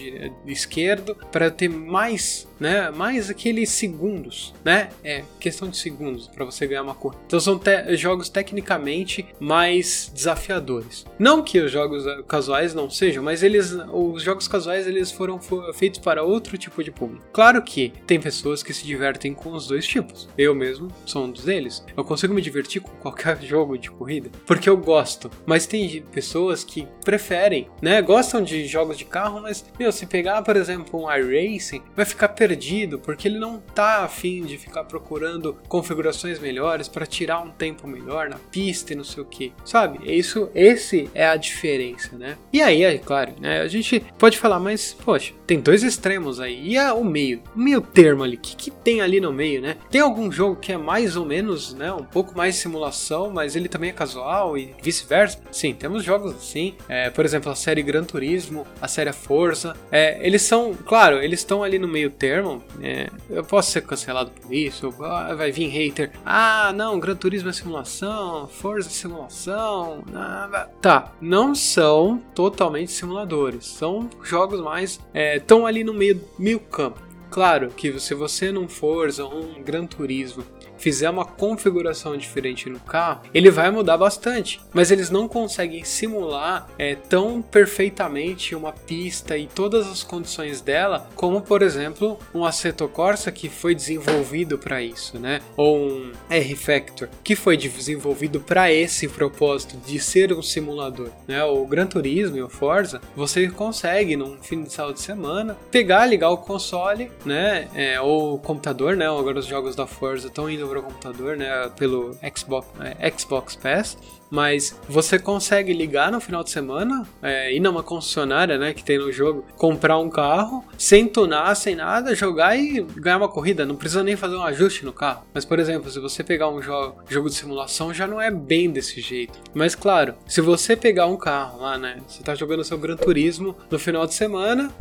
esquerdo 0.46 1.16
para 1.32 1.50
ter 1.50 1.70
mais 1.70 2.48
né? 2.60 2.90
Mais 2.92 3.30
aqueles 3.30 3.70
segundos, 3.70 4.54
né? 4.64 4.90
É 5.04 5.24
questão 5.40 5.70
de 5.70 5.78
segundos 5.78 6.28
para 6.28 6.46
você 6.46 6.66
ganhar 6.68 6.84
uma 6.84 6.96
corrida. 6.96 7.22
Então 7.28 7.40
são 7.40 7.60
jogos 7.96 8.30
tecnicamente 8.30 9.26
mais 9.40 10.12
desafiadores. 10.14 11.06
Não 11.18 11.44
que 11.44 11.60
os 11.60 11.72
jogos 11.72 12.06
eh, 12.06 12.24
casuais 12.28 12.74
não 12.74 12.90
sejam, 12.90 13.07
mas 13.16 13.44
eles, 13.44 13.78
os 13.92 14.22
jogos 14.22 14.48
casuais 14.48 14.88
eles 14.88 15.12
foram 15.12 15.40
feitos 15.74 16.00
para 16.00 16.24
outro 16.24 16.58
tipo 16.58 16.84
de 16.84 16.92
público. 16.92 17.26
Claro 17.32 17.62
que 17.62 17.94
tem 18.06 18.20
pessoas 18.20 18.62
que 18.62 18.74
se 18.74 18.86
divertem 18.86 19.34
com 19.34 19.52
os 19.52 19.68
dois 19.68 19.88
tipos. 19.88 20.28
Eu 20.38 20.54
mesmo 20.54 20.90
sou 21.06 21.26
um 21.26 21.32
deles. 21.32 21.84
Eu 21.96 22.04
consigo 22.04 22.34
me 22.34 22.42
divertir 22.42 22.82
com 22.82 22.92
qualquer 22.98 23.40
jogo 23.44 23.78
de 23.78 23.92
corrida 23.92 24.30
porque 24.46 24.70
eu 24.70 24.78
gosto. 24.78 25.30
Mas 25.46 25.66
tem 25.66 26.02
pessoas 26.12 26.64
que 26.64 26.88
preferem, 27.04 27.70
né? 27.82 28.02
Gostam 28.02 28.42
de 28.42 28.66
jogos 28.66 28.98
de 28.98 29.06
carro, 29.06 29.42
mas 29.42 29.66
meu, 29.80 29.92
se 29.92 30.06
pegar 30.06 30.42
por 30.42 30.56
exemplo 30.56 31.04
um 31.04 31.12
iRacing, 31.12 31.82
vai 31.96 32.06
ficar 32.06 32.30
perdido 32.30 33.00
porque 33.00 33.28
ele 33.28 33.40
não 33.40 33.60
tá 33.60 34.04
afim 34.04 34.44
de 34.44 34.58
ficar 34.58 34.84
procurando 34.84 35.58
configurações 35.68 36.40
melhores 36.40 36.88
para 36.88 37.06
tirar 37.06 37.40
um 37.42 37.52
tempo 37.52 37.88
melhor 37.88 38.30
na 38.30 38.38
pista 38.38 38.94
e 38.94 38.96
não 38.96 39.04
sei 39.04 39.24
o 39.24 39.26
que, 39.26 39.54
sabe? 39.64 40.00
Isso, 40.12 40.50
esse 40.54 41.10
é 41.14 41.28
a 41.28 41.36
diferença, 41.36 42.18
né? 42.18 42.38
E 42.52 42.62
aí, 42.62 42.97
claro, 42.98 43.34
né? 43.39 43.62
A 43.62 43.68
gente 43.68 44.04
pode 44.18 44.38
falar, 44.38 44.60
mas 44.60 44.94
poxa, 44.94 45.34
tem 45.46 45.60
dois 45.60 45.84
extremos 45.84 46.39
aí 46.39 46.74
e 46.74 46.80
o 46.92 47.04
meio, 47.04 47.42
o 47.56 47.60
meio 47.60 47.82
termo 47.82 48.24
ali, 48.24 48.36
o 48.36 48.39
que, 48.39 48.56
que 48.56 48.72
tem 48.72 49.01
ali 49.01 49.20
no 49.20 49.34
meio, 49.34 49.62
né? 49.62 49.77
Tem 49.89 50.01
algum 50.01 50.32
jogo 50.32 50.56
que 50.56 50.72
é 50.72 50.77
mais 50.77 51.16
ou 51.16 51.25
menos, 51.25 51.74
né? 51.74 51.92
Um 51.92 52.04
pouco 52.04 52.36
mais 52.38 52.56
simulação, 52.56 53.32
mas 53.32 53.56
ele 53.56 53.68
também 53.68 53.89
é 53.89 53.94
casual 53.94 54.58
e 54.58 54.74
vice-versa? 54.82 55.39
Sim, 55.51 55.74
temos 55.74 56.04
jogos 56.04 56.36
assim, 56.36 56.75
é, 56.88 57.10
por 57.10 57.25
exemplo, 57.25 57.51
a 57.51 57.56
série 57.56 57.82
Gran 57.82 58.04
Turismo, 58.04 58.66
a 58.82 58.88
série 58.88 59.12
Forza, 59.13 59.75
é, 59.92 60.20
eles 60.25 60.42
são, 60.42 60.74
claro, 60.74 61.22
eles 61.22 61.39
estão 61.39 61.63
ali 61.63 61.80
no 61.80 61.88
meio 61.88 62.10
termo 62.10 62.62
é, 62.82 63.10
eu 63.30 63.44
posso 63.44 63.72
ser 63.72 63.82
cancelado 63.82 64.32
por 64.32 64.54
isso, 64.54 64.94
ah, 65.01 65.34
vai 65.36 65.51
vir 65.51 65.68
hater. 65.68 66.12
Ah, 66.25 66.72
não, 66.74 67.00
Gran 67.00 67.16
Turismo 67.16 67.50
é 67.50 67.54
simulação, 67.54 68.48
Forza 68.48 68.89
é 68.89 68.92
simulação. 68.92 70.04
Nada. 70.12 70.70
Tá, 70.82 71.12
não 71.22 71.56
são 71.56 72.22
totalmente 72.34 72.87
simuladores, 72.91 73.65
são 73.65 74.10
jogos 74.24 74.62
mais. 74.62 75.00
estão 75.13 75.65
é, 75.65 75.70
ali 75.70 75.84
no 75.84 75.94
meio, 75.94 76.22
meio 76.38 76.60
campo. 76.60 77.01
Claro 77.29 77.70
que 77.70 78.00
se 78.00 78.13
você 78.13 78.51
não 78.51 78.67
Forza 78.67 79.25
um 79.25 79.62
Gran 79.62 79.86
Turismo 79.86 80.44
fizer 80.78 81.10
uma 81.10 81.26
configuração 81.26 82.16
diferente 82.18 82.70
no 82.70 82.80
carro, 82.80 83.22
ele 83.34 83.52
vai 83.52 83.70
mudar 83.72 83.98
bastante. 83.98 84.60
Mas 84.74 84.92
eles 84.92 85.10
não 85.10 85.28
conseguem 85.28 85.84
simular 85.84 86.68
é, 86.78 86.96
tão 86.96 87.42
perfeitamente 87.42 88.56
uma 88.56 88.72
pista 88.72 89.38
e 89.38 89.48
todas 89.48 89.88
as 89.88 90.04
condições 90.04 90.62
dela, 90.62 91.10
como 91.16 91.42
por 91.42 91.62
exemplo 91.62 92.20
um 92.34 92.46
Assetto 92.46 92.88
Corsa 92.88 93.32
que 93.32 93.50
foi 93.50 93.74
desenvolvido 93.74 94.58
para 94.58 94.82
isso, 94.82 95.20
né? 95.20 95.42
Ou 95.56 95.78
um 95.78 96.12
R-Factor 96.30 97.10
que 97.24 97.36
foi 97.36 97.58
desenvolvido 97.58 98.40
para 98.40 98.72
esse 98.72 99.08
propósito 99.08 99.78
de 99.78 100.00
ser 100.00 100.34
um 100.34 100.42
simulador, 100.42 101.10
né? 101.28 101.44
O 101.44 101.66
Gran 101.66 101.88
Turismo 101.88 102.38
e 102.38 102.42
o 102.42 102.50
Forza, 102.50 103.02
você 103.16 103.48
consegue 103.50 104.16
num 104.16 104.38
fim 104.42 104.64
de 104.64 104.72
sábado 104.72 104.96
de 104.96 105.02
semana 105.02 105.58
pegar, 105.72 106.06
ligar 106.06 106.30
o 106.30 106.38
console, 106.38 107.12
né? 107.26 107.68
É, 107.74 108.00
ou 108.00 108.36
o 108.36 108.40
computador, 108.40 108.96
né? 108.96 109.08
Agora 109.08 109.40
os 109.40 109.46
jogos 109.46 109.76
da 109.76 109.88
Forza 109.88 110.28
estão 110.28 110.50
indo 110.50 110.67
para 110.68 110.80
o 110.80 110.84
computador, 110.84 111.38
né, 111.38 111.70
pelo 111.78 112.18
Xbox, 112.36 112.68
é, 113.00 113.12
Xbox 113.18 113.56
Pass, 113.56 113.98
mas 114.30 114.80
você 114.88 115.18
consegue 115.18 115.74
ligar 115.74 116.12
no 116.12 116.20
final 116.20 116.44
de 116.44 116.50
semana, 116.50 117.08
é, 117.22 117.54
ir 117.54 117.60
numa 117.60 117.84
concessionária, 117.84 118.58
né, 118.58 118.74
que 118.74 118.84
tem 118.84 118.98
no 118.98 119.12
jogo, 119.12 119.46
comprar 119.56 119.98
um 119.98 120.10
carro, 120.10 120.64
sem 120.78 121.08
tunar, 121.08 121.56
sem 121.56 121.76
nada, 121.76 122.16
jogar 122.16 122.58
e 122.58 122.82
ganhar 122.96 123.18
uma 123.18 123.30
corrida. 123.30 123.66
Não 123.66 123.76
precisa 123.76 124.04
nem 124.04 124.16
fazer 124.16 124.36
um 124.36 124.44
ajuste 124.44 124.86
no 124.86 124.94
carro. 124.94 125.26
Mas, 125.34 125.46
por 125.46 125.60
exemplo, 125.60 125.90
se 125.90 126.00
você 126.00 126.24
pegar 126.24 126.50
um 126.50 126.62
jo 126.62 126.94
jogo 127.10 127.30
de 127.30 127.36
simulação, 127.36 127.94
já 127.94 128.06
não 128.08 128.22
é 128.22 128.30
bem 128.30 128.72
desse 128.72 129.02
jeito. 129.02 129.40
Mas, 129.54 129.76
claro, 129.76 130.16
se 130.28 130.42
você 130.42 130.76
pegar 130.76 131.08
um 131.08 131.18
carro 131.18 131.62
lá, 131.62 131.78
né, 131.78 131.98
você 132.08 132.24
tá 132.24 132.36
jogando 132.36 132.64
seu 132.64 132.78
Gran 132.78 132.96
Turismo 132.96 133.56
no 133.70 133.80
final 133.80 134.06
de 134.06 134.14
semana 134.14 134.72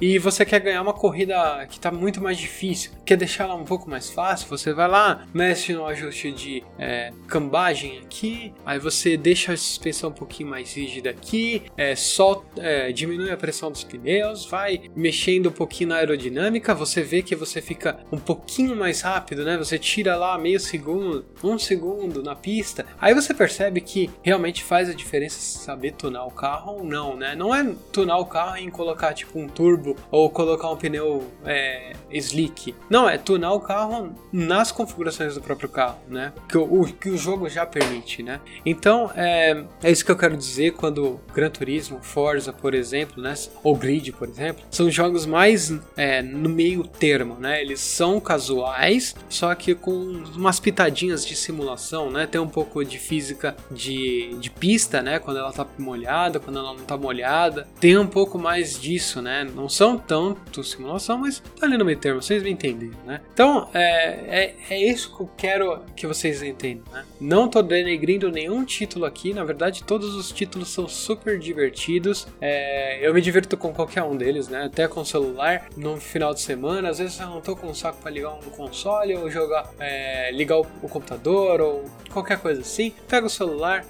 e 0.00 0.18
você 0.18 0.44
quer 0.44 0.60
ganhar 0.60 0.82
uma 0.82 0.92
corrida 0.92 1.66
que 1.68 1.76
está 1.76 1.90
muito 1.90 2.20
mais 2.20 2.36
difícil, 2.36 2.92
quer 3.04 3.16
deixar 3.16 3.44
ela 3.44 3.54
um 3.54 3.64
pouco 3.64 3.88
mais 3.88 4.10
fácil, 4.10 4.46
você 4.48 4.72
vai 4.72 4.88
lá, 4.88 5.24
mexe 5.32 5.72
no 5.72 5.86
ajuste 5.86 6.32
de 6.32 6.62
é, 6.78 7.12
cambagem 7.26 7.98
aqui, 7.98 8.52
aí 8.64 8.78
você 8.78 8.95
deixa 9.16 9.52
a 9.52 9.56
suspensão 9.56 10.10
um 10.10 10.12
pouquinho 10.12 10.48
mais 10.48 10.74
rígida 10.74 11.10
aqui, 11.10 11.62
é, 11.76 11.94
solta, 11.94 12.46
é, 12.58 12.92
diminui 12.92 13.30
a 13.30 13.36
pressão 13.36 13.70
dos 13.70 13.84
pneus, 13.84 14.46
vai 14.46 14.82
mexendo 14.94 15.48
um 15.48 15.52
pouquinho 15.52 15.90
na 15.90 15.96
aerodinâmica, 15.96 16.74
você 16.74 17.02
vê 17.02 17.22
que 17.22 17.36
você 17.36 17.60
fica 17.60 17.98
um 18.10 18.18
pouquinho 18.18 18.74
mais 18.74 19.02
rápido, 19.02 19.44
né? 19.44 19.56
Você 19.58 19.78
tira 19.78 20.16
lá 20.16 20.38
meio 20.38 20.58
segundo, 20.58 21.24
um 21.44 21.58
segundo 21.58 22.22
na 22.22 22.34
pista, 22.34 22.86
aí 23.00 23.14
você 23.14 23.34
percebe 23.34 23.80
que 23.80 24.10
realmente 24.22 24.64
faz 24.64 24.88
a 24.88 24.94
diferença 24.94 25.38
saber 25.38 25.92
tunar 25.92 26.24
o 26.24 26.30
carro 26.30 26.78
ou 26.78 26.84
não, 26.84 27.16
né? 27.16 27.34
Não 27.34 27.54
é 27.54 27.74
tunar 27.92 28.18
o 28.18 28.26
carro 28.26 28.56
em 28.56 28.70
colocar 28.70 29.12
tipo 29.12 29.38
um 29.38 29.46
turbo 29.46 29.66
turbo 29.66 29.96
ou 30.10 30.30
colocar 30.30 30.70
um 30.70 30.76
pneu 30.76 31.26
é, 31.44 31.92
slick. 32.10 32.74
Não, 32.88 33.08
é 33.08 33.18
tunar 33.18 33.52
o 33.52 33.60
carro 33.60 34.14
nas 34.32 34.72
configurações 34.72 35.34
do 35.34 35.40
próprio 35.40 35.68
carro, 35.68 35.98
né? 36.08 36.32
Que 36.48 36.56
o, 36.56 36.84
que 36.84 37.10
o 37.10 37.18
jogo 37.18 37.48
já 37.48 37.66
permite, 37.66 38.22
né? 38.22 38.40
Então, 38.64 38.85
é, 39.16 39.64
é 39.82 39.90
isso 39.90 40.04
que 40.04 40.10
eu 40.10 40.16
quero 40.16 40.36
dizer 40.36 40.72
quando 40.74 41.20
Gran 41.34 41.50
Turismo, 41.50 41.98
Forza, 42.00 42.52
por 42.52 42.74
exemplo, 42.74 43.22
né? 43.22 43.34
Ou 43.62 43.74
Grid, 43.74 44.12
por 44.12 44.28
exemplo, 44.28 44.64
são 44.70 44.90
jogos 44.90 45.26
mais 45.26 45.72
é, 45.96 46.22
no 46.22 46.48
meio 46.48 46.84
termo, 46.84 47.36
né? 47.38 47.60
Eles 47.60 47.80
são 47.80 48.20
casuais, 48.20 49.14
só 49.28 49.52
que 49.54 49.74
com 49.74 49.90
umas 50.36 50.60
pitadinhas 50.60 51.26
de 51.26 51.34
simulação, 51.34 52.10
né? 52.10 52.26
Tem 52.26 52.40
um 52.40 52.48
pouco 52.48 52.84
de 52.84 52.98
física 52.98 53.56
de, 53.70 54.36
de 54.38 54.50
pista, 54.50 55.02
né? 55.02 55.18
Quando 55.18 55.38
ela 55.38 55.52
tá 55.52 55.66
molhada, 55.78 56.38
quando 56.38 56.58
ela 56.58 56.72
não 56.72 56.84
tá 56.84 56.96
molhada. 56.96 57.66
Tem 57.80 57.98
um 57.98 58.06
pouco 58.06 58.38
mais 58.38 58.80
disso, 58.80 59.20
né? 59.20 59.44
Não 59.44 59.68
são 59.68 59.98
tanto 59.98 60.62
simulação, 60.62 61.18
mas 61.18 61.42
tá 61.58 61.66
ali 61.66 61.76
no 61.76 61.84
meio 61.84 61.98
termo, 61.98 62.22
vocês 62.22 62.42
me 62.42 62.50
entendem, 62.50 62.90
né? 63.04 63.20
Então, 63.32 63.68
é, 63.74 64.54
é, 64.68 64.74
é 64.74 64.90
isso 64.90 65.14
que 65.16 65.22
eu 65.22 65.30
quero 65.36 65.80
que 65.96 66.06
vocês 66.06 66.42
entendam, 66.42 66.84
né? 66.92 67.04
Não 67.20 67.48
tô 67.48 67.62
denegrindo 67.62 68.30
nenhum 68.30 68.64
título 68.76 69.06
aqui, 69.06 69.32
na 69.32 69.42
verdade, 69.42 69.82
todos 69.82 70.14
os 70.14 70.30
títulos 70.30 70.68
são 70.68 70.86
super 70.86 71.38
divertidos. 71.38 72.26
É, 72.40 72.98
eu 73.06 73.14
me 73.14 73.22
divirto 73.22 73.56
com 73.56 73.72
qualquer 73.72 74.02
um 74.02 74.14
deles, 74.14 74.48
né? 74.48 74.64
Até 74.64 74.86
com 74.86 75.02
celular, 75.04 75.68
no 75.76 75.98
final 75.98 76.34
de 76.34 76.40
semana, 76.40 76.90
às 76.90 76.98
vezes 76.98 77.18
eu 77.18 77.26
não 77.26 77.40
tô 77.40 77.56
com 77.56 77.68
um 77.68 77.74
saco 77.74 77.98
para 78.02 78.10
ligar 78.10 78.34
um 78.34 78.50
console 78.50 79.16
ou 79.16 79.30
jogar, 79.30 79.70
é, 79.78 80.30
ligar 80.32 80.58
o, 80.58 80.66
o 80.82 80.88
computador 80.88 81.60
ou 81.60 81.84
qualquer 82.10 82.38
coisa 82.38 82.60
assim. 82.60 82.92
Pega 83.08 83.26
o 83.26 83.30
celular, 83.30 83.84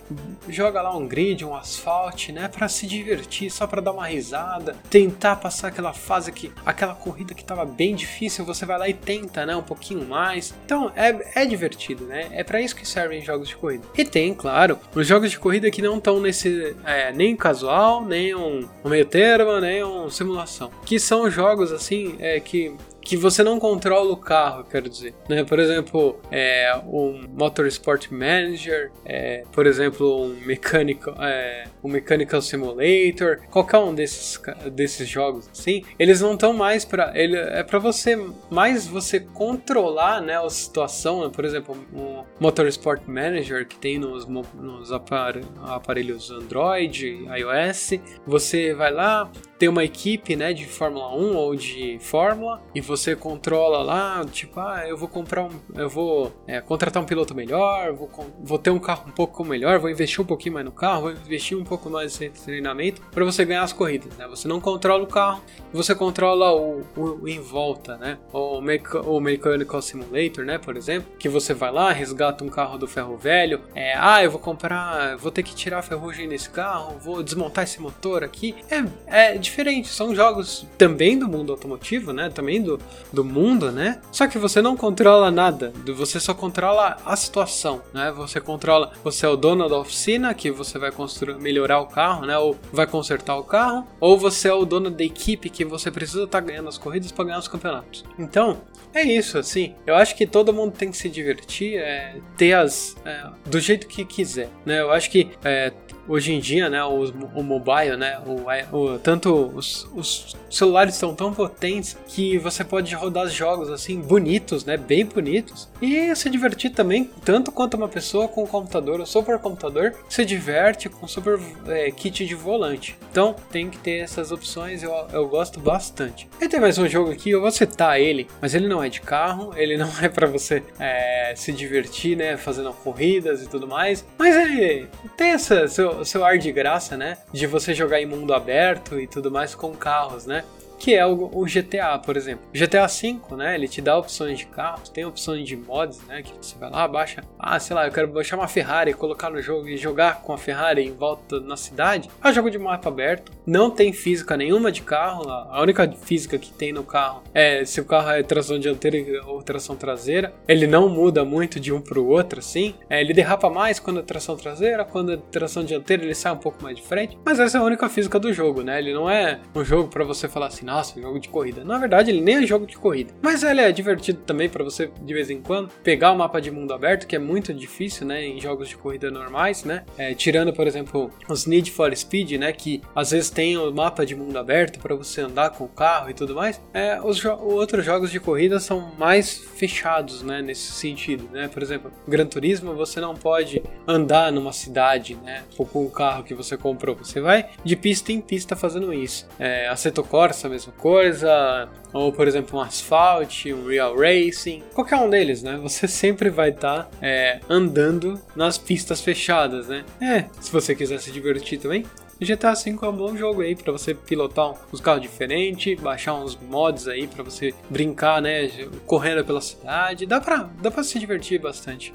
joga 0.48 0.80
lá 0.80 0.96
um 0.96 1.06
grid, 1.06 1.44
um 1.44 1.54
asfalto, 1.54 2.32
né? 2.32 2.48
Para 2.48 2.68
se 2.68 2.86
divertir, 2.86 3.50
só 3.50 3.66
para 3.66 3.82
dar 3.82 3.92
uma 3.92 4.06
risada, 4.06 4.76
tentar 4.88 5.36
passar 5.36 5.68
aquela 5.68 5.92
fase 5.92 6.30
que 6.30 6.52
aquela 6.64 6.94
corrida 6.94 7.34
que 7.34 7.42
estava 7.42 7.64
bem 7.64 7.94
difícil, 7.94 8.44
você 8.44 8.64
vai 8.64 8.78
lá 8.78 8.88
e 8.88 8.94
tenta, 8.94 9.44
né, 9.44 9.56
um 9.56 9.62
pouquinho 9.62 10.06
mais. 10.06 10.54
Então 10.64 10.92
é, 10.94 11.42
é 11.42 11.44
divertido, 11.44 12.04
né? 12.04 12.28
É 12.30 12.44
para 12.44 12.60
isso 12.60 12.76
que 12.76 12.86
servem 12.86 13.20
jogos 13.20 13.48
de 13.48 13.56
corrida. 13.56 13.84
E 13.96 14.04
tem, 14.04 14.32
claro, 14.32 14.75
os 14.94 15.06
jogos 15.06 15.30
de 15.30 15.38
corrida 15.38 15.70
que 15.70 15.82
não 15.82 15.98
estão 15.98 16.20
nesse 16.20 16.76
é, 16.84 17.12
nem 17.12 17.36
casual, 17.36 18.04
nem 18.04 18.34
um, 18.34 18.68
um 18.84 18.88
meio 18.88 19.06
termo, 19.06 19.58
nem 19.60 19.84
um 19.84 20.10
simulação, 20.10 20.70
que 20.84 20.98
são 20.98 21.30
jogos 21.30 21.72
assim 21.72 22.16
é, 22.18 22.40
que 22.40 22.74
que 23.06 23.16
você 23.16 23.42
não 23.44 23.60
controla 23.60 24.12
o 24.12 24.16
carro, 24.16 24.64
quero 24.64 24.88
dizer. 24.88 25.14
Né? 25.28 25.44
Por 25.44 25.60
exemplo, 25.60 26.18
é, 26.30 26.76
um 26.86 27.24
Motorsport 27.28 28.10
Manager, 28.10 28.90
é, 29.04 29.44
por 29.52 29.64
exemplo, 29.64 30.24
um 30.24 30.34
Mechanical, 30.44 31.14
é, 31.20 31.66
um 31.84 31.88
Mechanical 31.88 32.42
Simulator, 32.42 33.38
qualquer 33.48 33.78
um 33.78 33.94
desses, 33.94 34.40
desses 34.72 35.08
jogos 35.08 35.48
assim, 35.52 35.84
eles 35.98 36.20
não 36.20 36.34
estão 36.34 36.52
mais 36.52 36.84
para 36.84 37.12
ele 37.14 37.36
é 37.36 37.62
para 37.62 37.78
você 37.78 38.18
mais 38.50 38.86
você 38.86 39.20
controlar, 39.20 40.20
né, 40.20 40.36
a 40.36 40.50
situação, 40.50 41.22
né? 41.22 41.30
por 41.32 41.44
exemplo, 41.44 41.76
um 41.94 42.24
Motorsport 42.40 43.02
Manager 43.06 43.66
que 43.66 43.76
tem 43.76 43.98
nos, 43.98 44.26
nos 44.26 44.90
aparelhos 44.92 46.30
Android, 46.30 47.26
iOS, 47.36 48.00
você 48.26 48.74
vai 48.74 48.92
lá, 48.92 49.30
tem 49.58 49.68
uma 49.68 49.84
equipe, 49.84 50.36
né, 50.36 50.52
de 50.52 50.66
Fórmula 50.66 51.14
1 51.14 51.36
ou 51.36 51.54
de 51.54 51.98
Fórmula 52.00 52.62
e 52.74 52.80
você 52.96 53.14
controla 53.14 53.82
lá, 53.82 54.24
tipo, 54.24 54.58
ah, 54.58 54.84
eu 54.86 54.96
vou 54.96 55.08
comprar 55.08 55.44
um, 55.44 55.50
eu 55.74 55.88
vou 55.88 56.32
é, 56.46 56.60
contratar 56.60 57.02
um 57.02 57.06
piloto 57.06 57.34
melhor, 57.34 57.92
vou, 57.92 58.10
vou 58.40 58.58
ter 58.58 58.70
um 58.70 58.78
carro 58.78 59.04
um 59.06 59.12
pouco 59.12 59.44
melhor, 59.44 59.78
vou 59.78 59.90
investir 59.90 60.20
um 60.20 60.24
pouquinho 60.24 60.54
mais 60.54 60.64
no 60.64 60.72
carro, 60.72 61.02
vou 61.02 61.12
investir 61.12 61.56
um 61.56 61.64
pouco 61.64 61.90
mais 61.90 62.20
em 62.20 62.30
treinamento 62.30 63.02
para 63.10 63.24
você 63.24 63.44
ganhar 63.44 63.62
as 63.62 63.72
corridas, 63.72 64.16
né? 64.16 64.26
Você 64.28 64.48
não 64.48 64.60
controla 64.60 65.02
o 65.02 65.06
carro, 65.06 65.42
você 65.72 65.94
controla 65.94 66.52
o, 66.52 66.80
o, 66.96 67.02
o 67.22 67.28
em 67.28 67.40
volta, 67.40 67.96
né? 67.96 68.18
O, 68.32 68.60
o 69.06 69.20
Mechanical 69.20 69.82
Simulator, 69.82 70.44
né, 70.44 70.58
por 70.58 70.76
exemplo, 70.76 71.10
que 71.18 71.28
você 71.28 71.52
vai 71.52 71.70
lá, 71.70 71.92
resgata 71.92 72.44
um 72.44 72.48
carro 72.48 72.78
do 72.78 72.86
ferro 72.86 73.16
velho, 73.16 73.60
é, 73.74 73.94
ah, 73.96 74.22
eu 74.22 74.30
vou 74.30 74.40
comprar, 74.40 75.16
vou 75.16 75.30
ter 75.30 75.42
que 75.42 75.54
tirar 75.54 75.78
a 75.78 75.82
ferrugem 75.82 76.26
nesse 76.26 76.50
carro, 76.50 76.98
vou 76.98 77.22
desmontar 77.22 77.64
esse 77.64 77.80
motor 77.80 78.24
aqui, 78.24 78.54
é, 78.70 79.32
é 79.34 79.38
diferente. 79.38 79.88
São 79.88 80.14
jogos 80.14 80.66
também 80.78 81.18
do 81.18 81.28
mundo 81.28 81.52
automotivo, 81.52 82.12
né? 82.12 82.30
Também 82.30 82.62
do, 82.62 82.78
do 83.12 83.24
mundo, 83.24 83.70
né? 83.70 84.00
Só 84.10 84.26
que 84.26 84.38
você 84.38 84.60
não 84.60 84.76
controla 84.76 85.30
nada. 85.30 85.72
Você 85.94 86.20
só 86.20 86.34
controla 86.34 86.96
a 87.04 87.16
situação, 87.16 87.82
né? 87.92 88.12
Você 88.16 88.40
controla. 88.40 88.92
Você 89.04 89.26
é 89.26 89.28
o 89.28 89.36
dono 89.36 89.68
da 89.68 89.78
oficina 89.78 90.32
que 90.34 90.50
você 90.50 90.78
vai 90.78 90.90
construir, 90.90 91.36
melhorar 91.36 91.80
o 91.80 91.86
carro, 91.86 92.26
né? 92.26 92.36
Ou 92.38 92.56
vai 92.72 92.86
consertar 92.86 93.36
o 93.36 93.44
carro. 93.44 93.86
Ou 94.00 94.18
você 94.18 94.48
é 94.48 94.54
o 94.54 94.64
dono 94.64 94.90
da 94.90 95.04
equipe 95.04 95.50
que 95.50 95.64
você 95.64 95.90
precisa 95.90 96.24
estar 96.24 96.40
tá 96.40 96.46
ganhando 96.46 96.68
as 96.68 96.78
corridas 96.78 97.12
para 97.12 97.24
ganhar 97.24 97.38
os 97.38 97.48
campeonatos. 97.48 98.04
Então, 98.18 98.58
é 98.94 99.02
isso, 99.02 99.38
assim. 99.38 99.74
Eu 99.86 99.94
acho 99.94 100.16
que 100.16 100.26
todo 100.26 100.52
mundo 100.52 100.72
tem 100.72 100.90
que 100.90 100.96
se 100.96 101.08
divertir, 101.08 101.76
é, 101.76 102.16
ter 102.36 102.54
as. 102.54 102.96
É, 103.04 103.26
do 103.44 103.60
jeito 103.60 103.86
que 103.86 104.04
quiser, 104.04 104.48
né? 104.64 104.80
Eu 104.80 104.90
acho 104.90 105.10
que 105.10 105.30
é, 105.44 105.72
hoje 106.08 106.32
em 106.32 106.40
dia, 106.40 106.68
né, 106.68 106.82
o, 106.84 107.04
o 107.34 107.42
mobile, 107.42 107.96
né, 107.96 108.18
o, 108.26 108.76
o 108.76 108.98
tanto 108.98 109.52
os, 109.54 109.88
os, 109.94 110.36
celulares 110.50 110.94
são 110.94 111.14
tão 111.14 111.32
potentes 111.32 111.96
que 112.06 112.38
você 112.38 112.64
pode 112.64 112.94
rodar 112.94 113.28
jogos 113.28 113.70
assim 113.70 114.00
bonitos, 114.00 114.64
né, 114.64 114.76
bem 114.76 115.04
bonitos 115.04 115.68
e 115.80 116.14
se 116.14 116.30
divertir 116.30 116.70
também 116.70 117.10
tanto 117.24 117.50
quanto 117.50 117.76
uma 117.76 117.88
pessoa 117.88 118.28
com 118.28 118.44
um 118.44 118.46
computador 118.46 119.00
ou 119.00 119.06
supercomputador 119.06 119.92
se 120.08 120.24
diverte 120.24 120.88
com 120.88 121.06
super 121.06 121.38
é, 121.66 121.90
kit 121.90 122.24
de 122.24 122.34
volante. 122.34 122.96
Então 123.10 123.34
tem 123.50 123.68
que 123.68 123.78
ter 123.78 123.98
essas 123.98 124.30
opções, 124.30 124.82
eu, 124.82 124.92
eu 125.12 125.28
gosto 125.28 125.60
bastante. 125.60 126.28
E 126.40 126.48
tem 126.48 126.60
mais 126.60 126.78
um 126.78 126.88
jogo 126.88 127.10
aqui, 127.10 127.30
eu 127.30 127.40
vou 127.40 127.50
citar 127.50 128.00
ele, 128.00 128.26
mas 128.40 128.54
ele 128.54 128.68
não 128.68 128.82
é 128.82 128.88
de 128.88 129.00
carro, 129.00 129.52
ele 129.56 129.76
não 129.76 129.90
é 130.00 130.08
para 130.08 130.26
você 130.26 130.62
é, 130.78 131.34
se 131.36 131.52
divertir, 131.52 132.16
né, 132.16 132.36
fazendo 132.36 132.72
corridas 132.72 133.42
e 133.42 133.48
tudo 133.48 133.66
mais, 133.66 134.06
mas 134.18 134.34
ele 134.36 134.88
tem 135.16 135.30
essa 135.30 135.66
seu, 135.68 135.95
o 136.00 136.04
seu 136.04 136.24
ar 136.24 136.38
de 136.38 136.50
graça, 136.52 136.96
né? 136.96 137.18
De 137.32 137.46
você 137.46 137.74
jogar 137.74 138.00
em 138.00 138.06
mundo 138.06 138.34
aberto 138.34 138.98
e 139.00 139.06
tudo 139.06 139.30
mais 139.30 139.54
com 139.54 139.74
carros, 139.74 140.26
né? 140.26 140.44
Que 140.78 140.94
é 140.94 141.06
o, 141.06 141.30
o, 141.32 141.44
GTA, 141.44 141.98
por 141.98 142.16
exemplo. 142.16 142.44
GTA 142.52 142.86
V, 142.86 143.36
né, 143.36 143.54
ele 143.54 143.68
te 143.68 143.80
dá 143.80 143.96
opções 143.96 144.38
de 144.38 144.46
carros, 144.46 144.88
tem 144.88 145.04
opções 145.04 145.46
de 145.46 145.56
mods, 145.56 146.00
né, 146.06 146.22
que 146.22 146.32
você 146.40 146.56
vai 146.58 146.70
lá, 146.70 146.86
baixa, 146.86 147.22
ah, 147.38 147.58
sei 147.58 147.74
lá, 147.74 147.86
eu 147.86 147.92
quero 147.92 148.08
baixar 148.08 148.36
uma 148.36 148.48
Ferrari, 148.48 148.92
colocar 148.92 149.30
no 149.30 149.40
jogo 149.40 149.68
e 149.68 149.76
jogar 149.76 150.22
com 150.22 150.32
a 150.32 150.38
Ferrari 150.38 150.84
em 150.84 150.92
volta 150.92 151.40
na 151.40 151.56
cidade. 151.56 152.08
É 152.22 152.28
um 152.28 152.32
jogo 152.32 152.50
de 152.50 152.58
mapa 152.58 152.88
aberto, 152.88 153.32
não 153.46 153.70
tem 153.70 153.92
física 153.92 154.36
nenhuma 154.36 154.70
de 154.70 154.82
carro, 154.82 155.28
a 155.28 155.60
única 155.60 155.90
física 155.92 156.38
que 156.38 156.52
tem 156.52 156.72
no 156.72 156.84
carro 156.84 157.22
é 157.32 157.64
se 157.64 157.80
o 157.80 157.84
carro 157.84 158.10
é 158.10 158.22
tração 158.22 158.58
dianteira 158.58 159.24
ou 159.26 159.42
tração 159.42 159.76
traseira. 159.76 160.32
Ele 160.46 160.66
não 160.66 160.88
muda 160.88 161.24
muito 161.24 161.58
de 161.58 161.72
um 161.72 161.80
para 161.80 161.98
o 161.98 162.08
outro, 162.08 162.38
assim. 162.38 162.74
É, 162.88 163.00
ele 163.00 163.12
derrapa 163.12 163.48
mais 163.48 163.78
quando 163.78 164.00
é 164.00 164.02
tração 164.02 164.36
traseira, 164.36 164.84
quando 164.84 165.12
é 165.12 165.16
tração 165.16 165.64
dianteira 165.64 166.04
ele 166.04 166.14
sai 166.14 166.32
um 166.32 166.38
pouco 166.38 166.62
mais 166.62 166.76
de 166.76 166.82
frente, 166.82 167.16
mas 167.24 167.38
essa 167.38 167.58
é 167.58 167.60
a 167.60 167.64
única 167.64 167.88
física 167.88 168.18
do 168.18 168.32
jogo, 168.32 168.62
né? 168.62 168.78
Ele 168.78 168.92
não 168.92 169.08
é 169.08 169.40
um 169.54 169.64
jogo 169.64 169.88
para 169.88 170.04
você 170.04 170.28
falar 170.28 170.46
assim, 170.46 170.65
nossa, 170.66 171.00
jogo 171.00 171.20
de 171.20 171.28
corrida. 171.28 171.64
Na 171.64 171.78
verdade, 171.78 172.10
ele 172.10 172.20
nem 172.20 172.36
é 172.36 172.46
jogo 172.46 172.66
de 172.66 172.76
corrida. 172.76 173.14
Mas 173.22 173.42
ele 173.42 173.60
é 173.60 173.70
divertido 173.70 174.20
também 174.26 174.48
para 174.48 174.64
você, 174.64 174.90
de 175.00 175.14
vez 175.14 175.30
em 175.30 175.40
quando, 175.40 175.70
pegar 175.82 176.10
o 176.10 176.16
mapa 176.16 176.40
de 176.40 176.50
mundo 176.50 176.74
aberto, 176.74 177.06
que 177.06 177.14
é 177.14 177.18
muito 177.18 177.54
difícil, 177.54 178.06
né, 178.06 178.24
em 178.24 178.40
jogos 178.40 178.68
de 178.68 178.76
corrida 178.76 179.10
normais, 179.10 179.64
né? 179.64 179.84
É, 179.96 180.12
tirando, 180.12 180.52
por 180.52 180.66
exemplo, 180.66 181.10
os 181.28 181.46
Need 181.46 181.70
for 181.70 181.96
Speed, 181.96 182.32
né, 182.32 182.52
que 182.52 182.82
às 182.94 183.12
vezes 183.12 183.30
tem 183.30 183.56
o 183.56 183.72
mapa 183.72 184.04
de 184.04 184.16
mundo 184.16 184.36
aberto 184.36 184.80
para 184.80 184.94
você 184.94 185.20
andar 185.20 185.50
com 185.50 185.64
o 185.64 185.68
carro 185.68 186.10
e 186.10 186.14
tudo 186.14 186.34
mais. 186.34 186.60
É, 186.74 187.00
os 187.00 187.16
jo 187.16 187.36
outros 187.36 187.84
jogos 187.84 188.10
de 188.10 188.18
corrida 188.18 188.58
são 188.58 188.92
mais 188.98 189.38
fechados, 189.38 190.22
né, 190.22 190.42
nesse 190.42 190.72
sentido, 190.72 191.28
né? 191.32 191.48
Por 191.48 191.62
exemplo, 191.62 191.92
Gran 192.08 192.26
Turismo, 192.26 192.74
você 192.74 193.00
não 193.00 193.14
pode 193.14 193.62
andar 193.86 194.32
numa 194.32 194.52
cidade, 194.52 195.14
né, 195.22 195.44
com 195.56 195.84
o 195.84 195.90
carro 195.90 196.24
que 196.24 196.34
você 196.34 196.56
comprou. 196.56 196.96
Você 196.96 197.20
vai 197.20 197.50
de 197.64 197.76
pista 197.76 198.10
em 198.10 198.20
pista 198.20 198.56
fazendo 198.56 198.92
isso. 198.92 199.28
É, 199.38 199.68
Assetto 199.68 200.02
Corsa, 200.02 200.48
mesma 200.56 200.72
coisa, 200.72 201.68
ou 201.92 202.12
por 202.12 202.26
exemplo 202.26 202.58
um 202.58 202.62
Asphalt, 202.62 203.46
um 203.46 203.66
Real 203.66 203.96
Racing, 203.96 204.62
qualquer 204.74 204.96
um 204.96 205.08
deles, 205.08 205.42
né? 205.42 205.56
Você 205.62 205.86
sempre 205.88 206.30
vai 206.30 206.50
estar 206.50 206.84
tá, 206.84 206.90
é, 207.00 207.40
andando 207.48 208.20
nas 208.34 208.58
pistas 208.58 209.00
fechadas, 209.00 209.68
né? 209.68 209.84
É, 210.00 210.26
se 210.40 210.50
você 210.50 210.74
quiser 210.74 210.98
se 210.98 211.10
divertir 211.10 211.58
também, 211.58 211.84
GTA 212.20 212.54
V 212.54 212.78
é 212.80 212.88
um 212.88 212.96
bom 212.96 213.14
jogo 213.14 213.42
aí 213.42 213.54
para 213.54 213.70
você 213.70 213.94
pilotar 213.94 214.54
uns 214.72 214.80
carros 214.80 215.02
diferentes, 215.02 215.78
baixar 215.78 216.14
uns 216.14 216.34
mods 216.34 216.88
aí 216.88 217.06
para 217.06 217.22
você 217.22 217.52
brincar, 217.68 218.22
né, 218.22 218.48
correndo 218.86 219.22
pela 219.22 219.40
cidade. 219.40 220.06
Dá 220.06 220.18
pra, 220.18 220.48
dá 220.62 220.70
pra 220.70 220.82
se 220.82 220.98
divertir 220.98 221.38
bastante. 221.38 221.94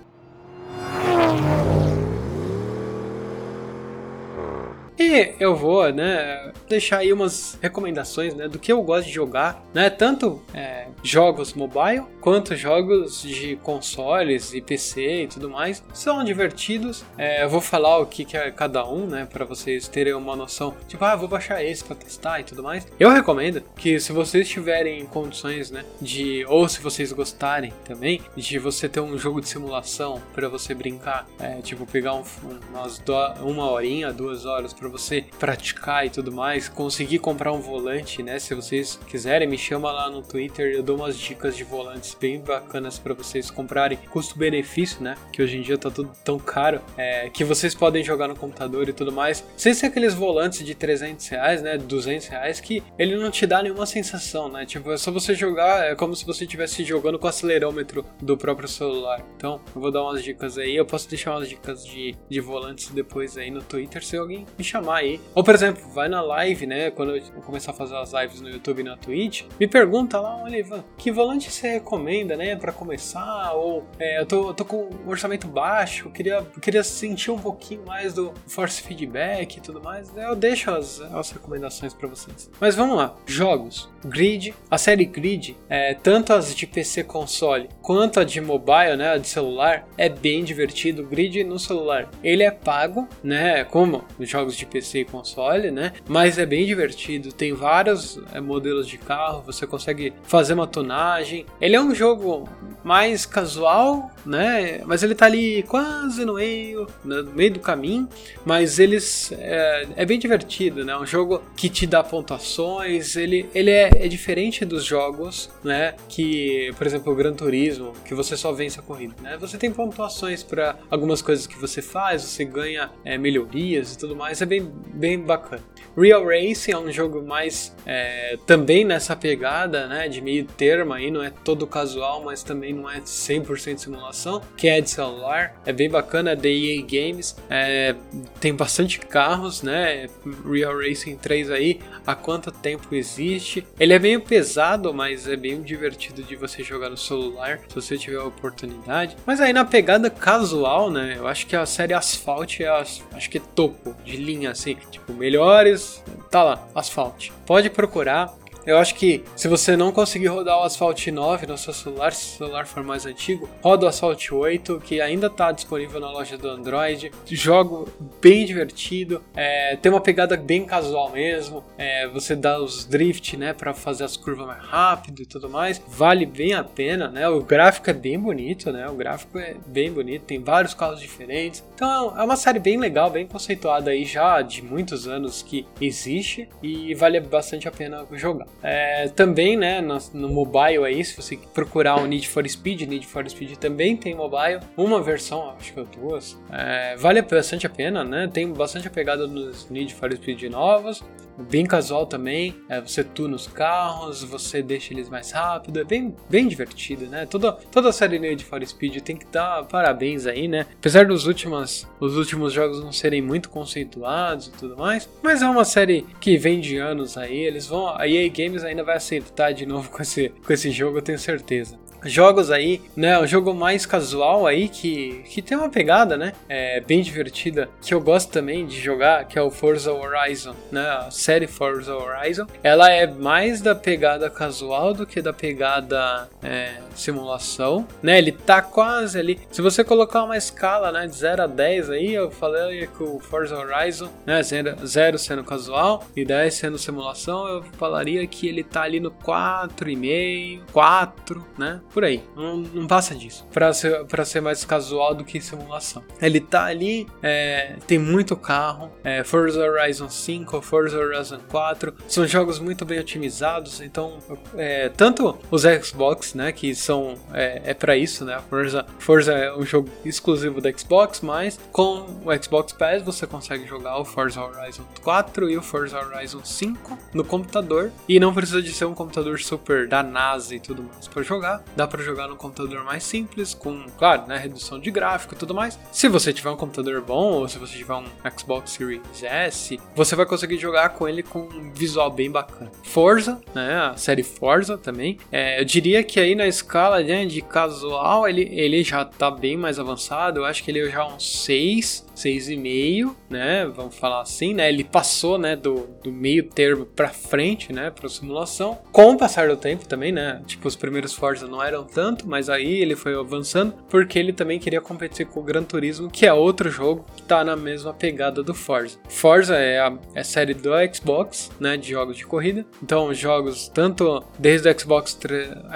Eu 5.39 5.55
vou, 5.55 5.91
né, 5.91 6.51
deixar 6.69 6.99
aí 6.99 7.11
umas 7.11 7.57
recomendações, 7.61 8.33
né, 8.33 8.47
do 8.47 8.57
que 8.57 8.71
eu 8.71 8.81
gosto 8.81 9.07
de 9.07 9.13
jogar, 9.13 9.63
né, 9.73 9.89
tanto 9.89 10.41
é, 10.53 10.87
jogos 11.03 11.53
mobile 11.53 12.03
quanto 12.21 12.55
jogos 12.55 13.21
de 13.21 13.57
consoles 13.57 14.53
e 14.53 14.61
PC 14.61 15.23
e 15.23 15.27
tudo 15.27 15.49
mais. 15.49 15.83
São 15.93 16.23
divertidos. 16.23 17.03
É, 17.17 17.43
eu 17.43 17.49
vou 17.49 17.59
falar 17.59 17.97
o 17.97 18.05
que, 18.05 18.23
que 18.23 18.37
é 18.37 18.51
cada 18.51 18.87
um, 18.87 19.07
né, 19.07 19.27
para 19.31 19.43
vocês 19.43 19.87
terem 19.87 20.13
uma 20.13 20.35
noção. 20.35 20.73
Tipo, 20.87 21.03
ah, 21.03 21.15
vou 21.15 21.27
baixar 21.27 21.63
esse 21.63 21.83
para 21.83 21.95
testar 21.95 22.39
e 22.39 22.43
tudo 22.43 22.63
mais. 22.63 22.87
Eu 22.99 23.09
recomendo 23.09 23.61
que 23.75 23.99
se 23.99 24.11
vocês 24.11 24.47
tiverem 24.47 25.05
condições, 25.05 25.71
né, 25.71 25.83
de 25.99 26.45
ou 26.47 26.69
se 26.69 26.81
vocês 26.81 27.11
gostarem 27.11 27.73
também 27.83 28.21
de 28.35 28.59
você 28.59 28.87
ter 28.87 28.99
um 28.99 29.17
jogo 29.17 29.41
de 29.41 29.49
simulação 29.49 30.21
para 30.33 30.47
você 30.47 30.73
brincar, 30.73 31.27
é, 31.39 31.61
tipo 31.61 31.85
pegar 31.85 32.13
um, 32.13 32.23
umas 32.69 32.99
do, 32.99 33.13
uma 33.41 33.69
horinha, 33.69 34.13
duas 34.13 34.45
horas 34.45 34.73
para 34.73 34.87
você 34.87 35.00
praticar 35.39 36.05
e 36.05 36.09
tudo 36.09 36.31
mais, 36.31 36.69
conseguir 36.69 37.19
comprar 37.19 37.51
um 37.51 37.59
volante, 37.59 38.21
né? 38.21 38.39
Se 38.39 38.53
vocês 38.53 38.99
quiserem, 39.07 39.47
me 39.47 39.57
chama 39.57 39.91
lá 39.91 40.09
no 40.09 40.21
Twitter, 40.21 40.73
eu 40.73 40.83
dou 40.83 40.97
umas 40.97 41.17
dicas 41.17 41.55
de 41.55 41.63
volantes 41.63 42.15
bem 42.19 42.39
bacanas 42.39 42.99
para 42.99 43.13
vocês 43.13 43.49
comprarem, 43.49 43.97
custo-benefício, 44.09 45.03
né? 45.03 45.15
Que 45.31 45.41
hoje 45.41 45.57
em 45.57 45.61
dia 45.61 45.77
tá 45.77 45.89
tudo 45.89 46.11
tão 46.23 46.37
caro, 46.37 46.81
é, 46.97 47.29
que 47.29 47.43
vocês 47.43 47.73
podem 47.73 48.03
jogar 48.03 48.27
no 48.27 48.35
computador 48.35 48.87
e 48.89 48.93
tudo 48.93 49.11
mais, 49.11 49.43
sem 49.57 49.73
ser 49.73 49.87
aqueles 49.87 50.13
volantes 50.13 50.65
de 50.65 50.75
300 50.75 51.27
reais, 51.27 51.61
né? 51.61 51.77
200 51.77 52.27
reais, 52.27 52.59
que 52.59 52.83
ele 52.97 53.15
não 53.15 53.31
te 53.31 53.45
dá 53.45 53.61
nenhuma 53.63 53.85
sensação, 53.85 54.49
né? 54.49 54.65
Tipo, 54.65 54.91
é 54.91 54.97
só 54.97 55.11
você 55.11 55.33
jogar, 55.33 55.85
é 55.85 55.95
como 55.95 56.15
se 56.15 56.25
você 56.25 56.43
estivesse 56.43 56.83
jogando 56.83 57.17
com 57.17 57.25
o 57.25 57.29
acelerômetro 57.29 58.05
do 58.21 58.37
próprio 58.37 58.67
celular. 58.67 59.23
Então, 59.35 59.61
eu 59.75 59.81
vou 59.81 59.91
dar 59.91 60.03
umas 60.03 60.23
dicas 60.23 60.57
aí, 60.57 60.75
eu 60.75 60.85
posso 60.85 61.09
deixar 61.09 61.31
umas 61.31 61.49
dicas 61.49 61.85
de, 61.85 62.15
de 62.29 62.39
volantes 62.39 62.89
depois 62.89 63.37
aí 63.37 63.49
no 63.49 63.61
Twitter 63.61 64.03
se 64.03 64.17
alguém 64.17 64.45
me 64.57 64.63
chamar 64.63 64.90
aí. 64.91 65.19
Ou, 65.33 65.43
por 65.43 65.53
exemplo, 65.53 65.87
vai 65.89 66.07
na 66.07 66.21
live, 66.21 66.65
né? 66.65 66.91
Quando 66.91 67.15
eu 67.15 67.21
começar 67.41 67.71
a 67.71 67.73
fazer 67.73 67.95
as 67.95 68.13
lives 68.13 68.41
no 68.41 68.49
YouTube 68.49 68.81
e 68.81 68.83
na 68.83 68.97
Twitch, 68.97 69.43
me 69.59 69.67
pergunta 69.67 70.19
lá, 70.19 70.41
olha, 70.43 70.57
Ivan, 70.57 70.83
que 70.97 71.11
volante 71.11 71.51
você 71.51 71.73
recomenda, 71.73 72.35
né? 72.35 72.55
Pra 72.55 72.71
começar? 72.71 73.53
Ou 73.53 73.85
é, 73.99 74.19
eu, 74.19 74.25
tô, 74.25 74.49
eu 74.49 74.53
tô 74.53 74.65
com 74.65 74.89
um 75.05 75.09
orçamento 75.09 75.47
baixo, 75.47 76.09
queria, 76.11 76.45
queria 76.61 76.83
sentir 76.83 77.31
um 77.31 77.39
pouquinho 77.39 77.83
mais 77.85 78.13
do 78.13 78.33
force 78.47 78.81
feedback 78.81 79.57
e 79.57 79.61
tudo 79.61 79.81
mais. 79.81 80.15
Eu 80.15 80.35
deixo 80.35 80.71
as, 80.71 81.01
as 81.01 81.31
recomendações 81.31 81.93
para 81.93 82.07
vocês. 82.07 82.49
Mas 82.59 82.75
vamos 82.75 82.95
lá, 82.95 83.15
jogos. 83.25 83.89
Grid, 84.03 84.53
a 84.69 84.77
série 84.77 85.05
Grid, 85.05 85.55
é, 85.69 85.93
tanto 85.93 86.33
as 86.33 86.55
de 86.55 86.65
PC 86.65 87.03
console 87.03 87.69
quanto 87.81 88.19
a 88.19 88.23
de 88.23 88.41
mobile, 88.41 88.95
né, 88.97 89.11
a 89.11 89.17
de 89.17 89.27
celular, 89.27 89.87
é 89.97 90.09
bem 90.09 90.43
divertido. 90.43 91.05
Grid 91.05 91.43
no 91.43 91.59
celular, 91.59 92.09
ele 92.23 92.43
é 92.43 92.51
pago, 92.51 93.07
né, 93.23 93.63
como 93.63 94.03
os 94.17 94.29
jogos 94.29 94.55
de 94.55 94.65
PC 94.65 94.80
PC 94.81 94.99
e 95.01 95.05
console, 95.05 95.69
né? 95.69 95.93
Mas 96.07 96.39
é 96.39 96.45
bem 96.45 96.65
divertido, 96.65 97.31
tem 97.31 97.53
vários 97.53 98.19
é, 98.33 98.41
modelos 98.41 98.87
de 98.87 98.97
carro, 98.97 99.43
você 99.45 99.67
consegue 99.67 100.11
fazer 100.23 100.53
uma 100.53 100.67
tonagem. 100.67 101.45
Ele 101.61 101.75
é 101.75 101.81
um 101.81 101.93
jogo 101.93 102.49
mais 102.83 103.25
casual, 103.25 104.09
né? 104.25 104.81
Mas 104.85 105.03
ele 105.03 105.15
tá 105.15 105.25
ali 105.25 105.63
quase 105.63 106.25
no 106.25 106.35
meio, 106.35 106.87
no 107.03 107.23
meio 107.25 107.53
do 107.53 107.59
caminho, 107.59 108.07
mas 108.45 108.79
eles 108.79 109.31
é, 109.33 109.87
é 109.95 110.05
bem 110.05 110.19
divertido, 110.19 110.83
né? 110.85 110.97
Um 110.97 111.05
jogo 111.05 111.41
que 111.55 111.69
te 111.69 111.85
dá 111.85 112.03
pontuações, 112.03 113.15
ele, 113.15 113.49
ele 113.53 113.71
é, 113.71 114.05
é 114.05 114.07
diferente 114.07 114.65
dos 114.65 114.83
jogos, 114.83 115.49
né? 115.63 115.95
Que, 116.07 116.71
por 116.77 116.85
exemplo, 116.85 117.11
o 117.11 117.15
Gran 117.15 117.33
Turismo, 117.33 117.93
que 118.05 118.13
você 118.13 118.35
só 118.37 118.51
vence 118.51 118.79
a 118.79 118.83
corrida, 118.83 119.15
né? 119.21 119.37
Você 119.37 119.57
tem 119.57 119.71
pontuações 119.71 120.43
para 120.43 120.77
algumas 120.89 121.21
coisas 121.21 121.47
que 121.47 121.57
você 121.57 121.81
faz, 121.81 122.21
você 122.23 122.45
ganha 122.45 122.91
é, 123.03 123.17
melhorias 123.17 123.93
e 123.93 123.97
tudo 123.97 124.15
mais, 124.15 124.41
é 124.41 124.45
bem, 124.45 124.71
bem 124.93 125.19
bacana. 125.19 125.63
Real 125.97 126.25
Racing 126.25 126.71
é 126.71 126.77
um 126.77 126.91
jogo 126.91 127.21
mais 127.21 127.75
é, 127.85 128.37
também 128.45 128.85
nessa 128.85 129.15
pegada, 129.15 129.87
né? 129.87 130.07
De 130.07 130.21
meio 130.21 130.45
termo 130.45 130.93
aí, 130.93 131.11
não 131.11 131.21
é 131.21 131.29
todo 131.29 131.67
casual, 131.67 132.23
mas 132.23 132.43
também 132.43 132.73
não 132.73 132.89
é 132.89 132.99
100% 132.99 133.87
simulação, 134.11 134.41
que 134.55 134.67
é 134.67 134.79
de 134.81 134.89
celular, 134.89 135.55
é 135.65 135.73
bem 135.73 135.89
bacana, 135.89 136.31
é 136.31 136.35
da 136.35 136.47
EA 136.47 136.81
Games, 136.81 137.35
é, 137.49 137.95
tem 138.39 138.53
bastante 138.53 138.99
carros, 138.99 139.63
né? 139.63 140.07
Real 140.45 140.77
Racing 140.77 141.15
3 141.15 141.49
aí, 141.49 141.79
há 142.05 142.13
quanto 142.13 142.51
tempo 142.51 142.93
existe? 142.93 143.65
Ele 143.79 143.93
é 143.93 143.99
meio 143.99 144.21
pesado, 144.21 144.93
mas 144.93 145.27
é 145.27 145.35
bem 145.35 145.61
divertido 145.61 146.21
de 146.21 146.35
você 146.35 146.63
jogar 146.63 146.89
no 146.89 146.97
celular, 146.97 147.59
se 147.67 147.75
você 147.75 147.97
tiver 147.97 148.17
a 148.17 148.25
oportunidade. 148.25 149.15
Mas 149.25 149.39
aí 149.41 149.53
na 149.53 149.65
pegada 149.65 150.09
casual, 150.09 150.91
né? 150.91 151.15
Eu 151.17 151.27
acho 151.27 151.47
que 151.47 151.55
a 151.55 151.65
série 151.65 151.93
Asphalt 151.93 152.59
é, 152.59 152.67
acho 152.67 153.29
que 153.29 153.37
é 153.37 153.41
topo 153.55 153.95
de 154.03 154.17
linha, 154.17 154.51
assim, 154.51 154.75
tipo, 154.91 155.13
melhores, 155.13 156.03
tá 156.29 156.43
lá, 156.43 156.67
Asphalt. 156.75 157.29
Pode 157.45 157.69
procurar, 157.69 158.33
eu 158.65 158.77
acho 158.77 158.95
que 158.95 159.23
se 159.35 159.47
você 159.47 159.75
não 159.75 159.91
conseguir 159.91 160.27
rodar 160.27 160.59
o 160.59 160.63
Asphalt 160.63 161.07
9 161.07 161.47
no 161.47 161.57
seu 161.57 161.73
celular, 161.73 162.13
se 162.13 162.35
o 162.35 162.37
celular 162.37 162.67
for 162.67 162.83
mais 162.83 163.05
antigo, 163.05 163.49
roda 163.61 163.85
o 163.85 163.89
Asphalt 163.89 164.31
8, 164.31 164.81
que 164.85 165.01
ainda 165.01 165.27
está 165.27 165.51
disponível 165.51 165.99
na 165.99 166.11
loja 166.11 166.37
do 166.37 166.47
Android. 166.49 167.11
Jogo 167.25 167.87
bem 168.21 168.45
divertido, 168.45 169.21
é, 169.35 169.75
tem 169.75 169.91
uma 169.91 170.01
pegada 170.01 170.37
bem 170.37 170.65
casual 170.65 171.11
mesmo. 171.11 171.63
É, 171.77 172.07
você 172.07 172.35
dá 172.35 172.61
os 172.61 172.85
drift, 172.85 173.35
né, 173.37 173.53
para 173.53 173.73
fazer 173.73 174.03
as 174.03 174.15
curvas 174.15 174.45
mais 174.45 174.63
rápido 174.63 175.21
e 175.21 175.25
tudo 175.25 175.49
mais. 175.49 175.81
Vale 175.87 176.25
bem 176.25 176.53
a 176.53 176.63
pena, 176.63 177.07
né? 177.07 177.27
O 177.27 177.41
gráfico 177.41 177.89
é 177.89 177.93
bem 177.93 178.19
bonito, 178.19 178.71
né? 178.71 178.87
O 178.87 178.93
gráfico 178.93 179.39
é 179.39 179.55
bem 179.65 179.91
bonito, 179.91 180.25
tem 180.25 180.41
vários 180.41 180.73
carros 180.73 180.99
diferentes. 180.99 181.63
Então 181.73 182.17
é 182.17 182.23
uma 182.23 182.35
série 182.35 182.59
bem 182.59 182.77
legal, 182.77 183.09
bem 183.09 183.25
conceituada 183.25 183.91
aí 183.91 184.05
já 184.05 184.41
de 184.41 184.61
muitos 184.61 185.07
anos 185.07 185.41
que 185.41 185.65
existe 185.79 186.47
e 186.61 186.93
vale 186.93 187.19
bastante 187.19 187.67
a 187.67 187.71
pena 187.71 188.05
jogar. 188.13 188.50
É, 188.63 189.07
também, 189.09 189.57
né, 189.57 189.81
no, 189.81 189.97
no, 190.13 190.29
mobile 190.29 190.85
aí, 190.85 191.03
se 191.03 191.15
você 191.15 191.37
procurar 191.53 191.99
o 191.99 192.05
Need 192.05 192.27
for 192.27 192.47
Speed, 192.47 192.81
Need 192.81 193.07
for 193.07 193.27
Speed 193.27 193.57
também 193.57 193.97
tem 193.97 194.13
mobile, 194.13 194.59
uma 194.77 195.01
versão, 195.01 195.53
acho 195.57 195.73
que 195.73 195.79
é 195.79 195.83
duas. 195.83 196.37
É, 196.51 196.95
vale 196.97 197.21
bastante 197.23 197.65
a 197.65 197.69
pena, 197.69 198.03
né? 198.03 198.29
Tem 198.31 198.51
bastante 198.51 198.87
a 198.87 198.91
pegada 198.91 199.25
nos 199.25 199.69
Need 199.69 199.93
for 199.95 200.11
Speed 200.13 200.43
novos 200.43 201.03
bem 201.37 201.65
casual 201.65 202.05
também. 202.05 202.55
É, 202.69 202.79
você 202.79 203.03
tuna 203.03 203.35
os 203.35 203.47
carros, 203.47 204.23
você 204.23 204.61
deixa 204.61 204.93
eles 204.93 205.09
mais 205.09 205.31
rápido, 205.31 205.79
é 205.79 205.83
bem, 205.83 206.15
bem 206.29 206.47
divertido, 206.47 207.05
né? 207.05 207.25
Toda, 207.25 207.51
toda 207.51 207.89
a 207.89 207.93
série 207.93 208.19
Need 208.19 208.43
for 208.43 208.65
Speed 208.65 209.01
tem 209.01 209.15
que 209.15 209.25
dar 209.25 209.63
parabéns 209.65 210.25
aí, 210.25 210.47
né? 210.47 210.65
Apesar 210.77 211.05
dos 211.05 211.25
últimos, 211.25 211.87
os 211.99 212.15
últimos 212.15 212.53
jogos 212.53 212.81
não 212.83 212.91
serem 212.91 213.21
muito 213.21 213.49
conceituados 213.49 214.47
e 214.47 214.51
tudo 214.51 214.77
mais, 214.77 215.09
mas 215.21 215.41
é 215.41 215.49
uma 215.49 215.65
série 215.65 216.05
que 216.19 216.37
vem 216.37 216.59
de 216.59 216.77
anos 216.77 217.17
aí, 217.17 217.37
eles 217.37 217.67
vão, 217.67 217.89
a 217.95 218.07
EA 218.07 218.29
Games 218.29 218.63
ainda 218.63 218.83
vai 218.83 218.97
acertar 218.97 219.53
de 219.53 219.65
novo 219.65 219.89
com 219.89 220.01
esse, 220.01 220.29
com 220.29 220.53
esse 220.53 220.71
jogo, 220.71 220.97
eu 220.97 221.01
tenho 221.01 221.19
certeza 221.19 221.80
jogos 222.03 222.51
aí, 222.51 222.81
né? 222.95 223.17
O 223.19 223.27
jogo 223.27 223.53
mais 223.53 223.85
casual 223.85 224.47
aí 224.47 224.67
que, 224.67 225.23
que 225.25 225.41
tem 225.41 225.57
uma 225.57 225.69
pegada, 225.69 226.17
né? 226.17 226.33
É 226.49 226.79
bem 226.81 227.01
divertida, 227.01 227.69
que 227.81 227.93
eu 227.93 228.01
gosto 228.01 228.31
também 228.31 228.65
de 228.65 228.79
jogar, 228.79 229.25
que 229.25 229.37
é 229.37 229.41
o 229.41 229.51
Forza 229.51 229.91
Horizon, 229.91 230.55
né? 230.71 230.81
A 230.81 231.11
série 231.11 231.47
Forza 231.47 231.95
Horizon. 231.95 232.47
Ela 232.63 232.91
é 232.91 233.07
mais 233.07 233.61
da 233.61 233.75
pegada 233.75 234.29
casual 234.29 234.93
do 234.93 235.05
que 235.05 235.21
da 235.21 235.33
pegada 235.33 236.29
é, 236.43 236.75
simulação, 236.95 237.87
né? 238.01 238.17
Ele 238.17 238.31
tá 238.31 238.61
quase 238.61 239.19
ali. 239.19 239.39
Se 239.51 239.61
você 239.61 239.83
colocar 239.83 240.23
uma 240.23 240.37
escala, 240.37 240.91
né, 240.91 241.07
de 241.07 241.15
0 241.15 241.43
a 241.43 241.47
10 241.47 241.89
aí, 241.89 242.13
eu 242.13 242.31
falei 242.31 242.87
que 242.87 243.03
o 243.03 243.19
Forza 243.19 243.57
Horizon, 243.57 244.09
né, 244.25 244.41
0 244.41 245.17
sendo 245.17 245.43
casual 245.43 246.03
e 246.15 246.25
10 246.25 246.53
sendo 246.53 246.77
simulação, 246.77 247.47
eu 247.47 247.63
falaria 247.77 248.25
que 248.27 248.47
ele 248.47 248.63
tá 248.63 248.83
ali 248.83 248.99
no 248.99 249.11
4,5, 249.11 250.61
4, 250.71 251.45
né? 251.57 251.81
Por 251.93 252.03
aí. 252.03 252.23
Não, 252.35 252.57
não 252.57 252.87
passa 252.87 253.15
disso. 253.15 253.45
Pra 253.51 253.73
ser, 253.73 254.05
pra 254.05 254.25
ser 254.25 254.41
mais 254.41 254.63
casual 254.63 255.13
do 255.13 255.23
que 255.23 255.41
simulação. 255.41 256.03
Ele 256.21 256.39
tá 256.39 256.65
ali, 256.65 257.07
é, 257.21 257.75
tem 257.85 257.99
muito 257.99 258.35
carro. 258.35 258.91
É, 259.03 259.23
Forza 259.23 259.59
Horizon 259.59 260.09
5, 260.09 260.61
Forza 260.61 260.97
Horizon 260.97 261.39
4 261.49 261.93
são 262.07 262.25
jogos 262.25 262.59
muito 262.59 262.85
bem 262.85 262.99
otimizados. 262.99 263.81
Então, 263.81 264.19
é, 264.55 264.89
tanto 264.89 265.37
os 265.49 265.63
Xbox, 265.63 266.33
né, 266.33 266.51
que 266.51 266.73
são 266.73 267.15
é, 267.33 267.61
é 267.65 267.73
para 267.73 267.95
isso, 267.95 268.25
né? 268.25 268.39
Forza, 268.49 268.85
Forza 268.99 269.33
é 269.33 269.55
um 269.55 269.65
jogo 269.65 269.89
exclusivo 270.05 270.61
da 270.61 270.71
Xbox, 270.71 271.21
mas 271.21 271.59
com 271.71 272.05
o 272.25 272.43
Xbox 272.43 272.73
Pass 272.73 273.01
você 273.03 273.27
consegue 273.27 273.65
jogar 273.67 273.97
o 273.99 274.05
Forza 274.05 274.41
Horizon 274.41 274.83
4 275.01 275.49
e 275.49 275.57
o 275.57 275.61
Forza 275.61 275.99
Horizon 275.99 276.43
5 276.43 276.97
no 277.13 277.23
computador 277.23 277.91
e 278.07 278.19
não 278.19 278.33
precisa 278.33 278.61
de 278.61 278.71
ser 278.73 278.85
um 278.85 278.93
computador 278.93 279.39
super 279.39 279.87
da 279.87 280.03
NASA 280.03 280.55
e 280.55 280.59
tudo 280.59 280.83
mais 280.83 281.07
para 281.07 281.23
jogar. 281.23 281.63
Dá 281.81 281.87
para 281.87 282.03
jogar 282.03 282.27
no 282.27 282.35
computador 282.35 282.83
mais 282.83 283.03
simples, 283.03 283.55
com, 283.55 283.87
claro, 283.97 284.27
né, 284.27 284.37
redução 284.37 284.79
de 284.79 284.91
gráfico 284.91 285.33
e 285.33 285.37
tudo 285.37 285.55
mais. 285.55 285.79
Se 285.91 286.07
você 286.07 286.31
tiver 286.31 286.51
um 286.51 286.55
computador 286.55 287.01
bom, 287.01 287.33
ou 287.33 287.47
se 287.47 287.57
você 287.57 287.75
tiver 287.75 287.95
um 287.95 288.05
Xbox 288.37 288.69
Series 288.69 289.01
S, 289.23 289.79
você 289.95 290.15
vai 290.15 290.27
conseguir 290.27 290.59
jogar 290.59 290.89
com 290.89 291.09
ele 291.09 291.23
com 291.23 291.39
um 291.39 291.73
visual 291.73 292.11
bem 292.11 292.29
bacana. 292.29 292.71
Forza, 292.83 293.41
né, 293.55 293.77
a 293.77 293.97
série 293.97 294.21
Forza 294.21 294.77
também. 294.77 295.17
É, 295.31 295.59
eu 295.59 295.65
diria 295.65 296.03
que 296.03 296.19
aí 296.19 296.35
na 296.35 296.45
escala 296.45 297.01
né, 297.01 297.25
de 297.25 297.41
casual, 297.41 298.29
ele, 298.29 298.47
ele 298.51 298.83
já 298.83 299.03
tá 299.03 299.31
bem 299.31 299.57
mais 299.57 299.79
avançado. 299.79 300.41
Eu 300.41 300.45
acho 300.45 300.63
que 300.63 300.69
ele 300.69 300.87
é 300.87 300.91
já 300.91 301.03
uns 301.03 301.43
6 301.45 302.10
6,5, 302.23 303.15
né? 303.29 303.65
Vamos 303.65 303.95
falar 303.95 304.21
assim, 304.21 304.53
né? 304.53 304.69
Ele 304.69 304.83
passou, 304.83 305.37
né, 305.37 305.55
do, 305.55 305.87
do 306.03 306.11
meio 306.11 306.43
termo 306.43 306.85
para 306.85 307.09
frente, 307.09 307.73
né, 307.73 307.89
para 307.89 308.07
simulação. 308.09 308.77
Com 308.91 309.11
o 309.11 309.17
passar 309.17 309.47
do 309.47 309.57
tempo 309.57 309.87
também, 309.87 310.11
né? 310.11 310.41
Tipo, 310.45 310.67
os 310.67 310.75
primeiros 310.75 311.13
Forza 311.13 311.47
não 311.47 311.61
eram 311.61 311.83
tanto, 311.83 312.27
mas 312.27 312.49
aí 312.49 312.81
ele 312.81 312.95
foi 312.95 313.15
avançando 313.15 313.73
porque 313.89 314.17
ele 314.17 314.33
também 314.33 314.59
queria 314.59 314.81
competir 314.81 315.25
com 315.25 315.39
o 315.39 315.43
Gran 315.43 315.63
Turismo, 315.63 316.09
que 316.09 316.25
é 316.25 316.33
outro 316.33 316.69
jogo 316.69 317.05
que 317.15 317.23
tá 317.23 317.43
na 317.43 317.55
mesma 317.55 317.93
pegada 317.93 318.43
do 318.43 318.53
Forza. 318.53 318.97
Forza 319.07 319.55
é 319.55 319.79
a, 319.79 319.93
é 320.13 320.21
a 320.21 320.23
série 320.23 320.53
do 320.53 320.71
Xbox, 320.93 321.51
né, 321.59 321.77
de 321.77 321.89
jogos 321.89 322.17
de 322.17 322.25
corrida. 322.25 322.65
Então, 322.81 323.13
jogos 323.13 323.67
tanto 323.67 324.23
desde 324.37 324.69
o 324.69 324.79
Xbox, 324.79 325.17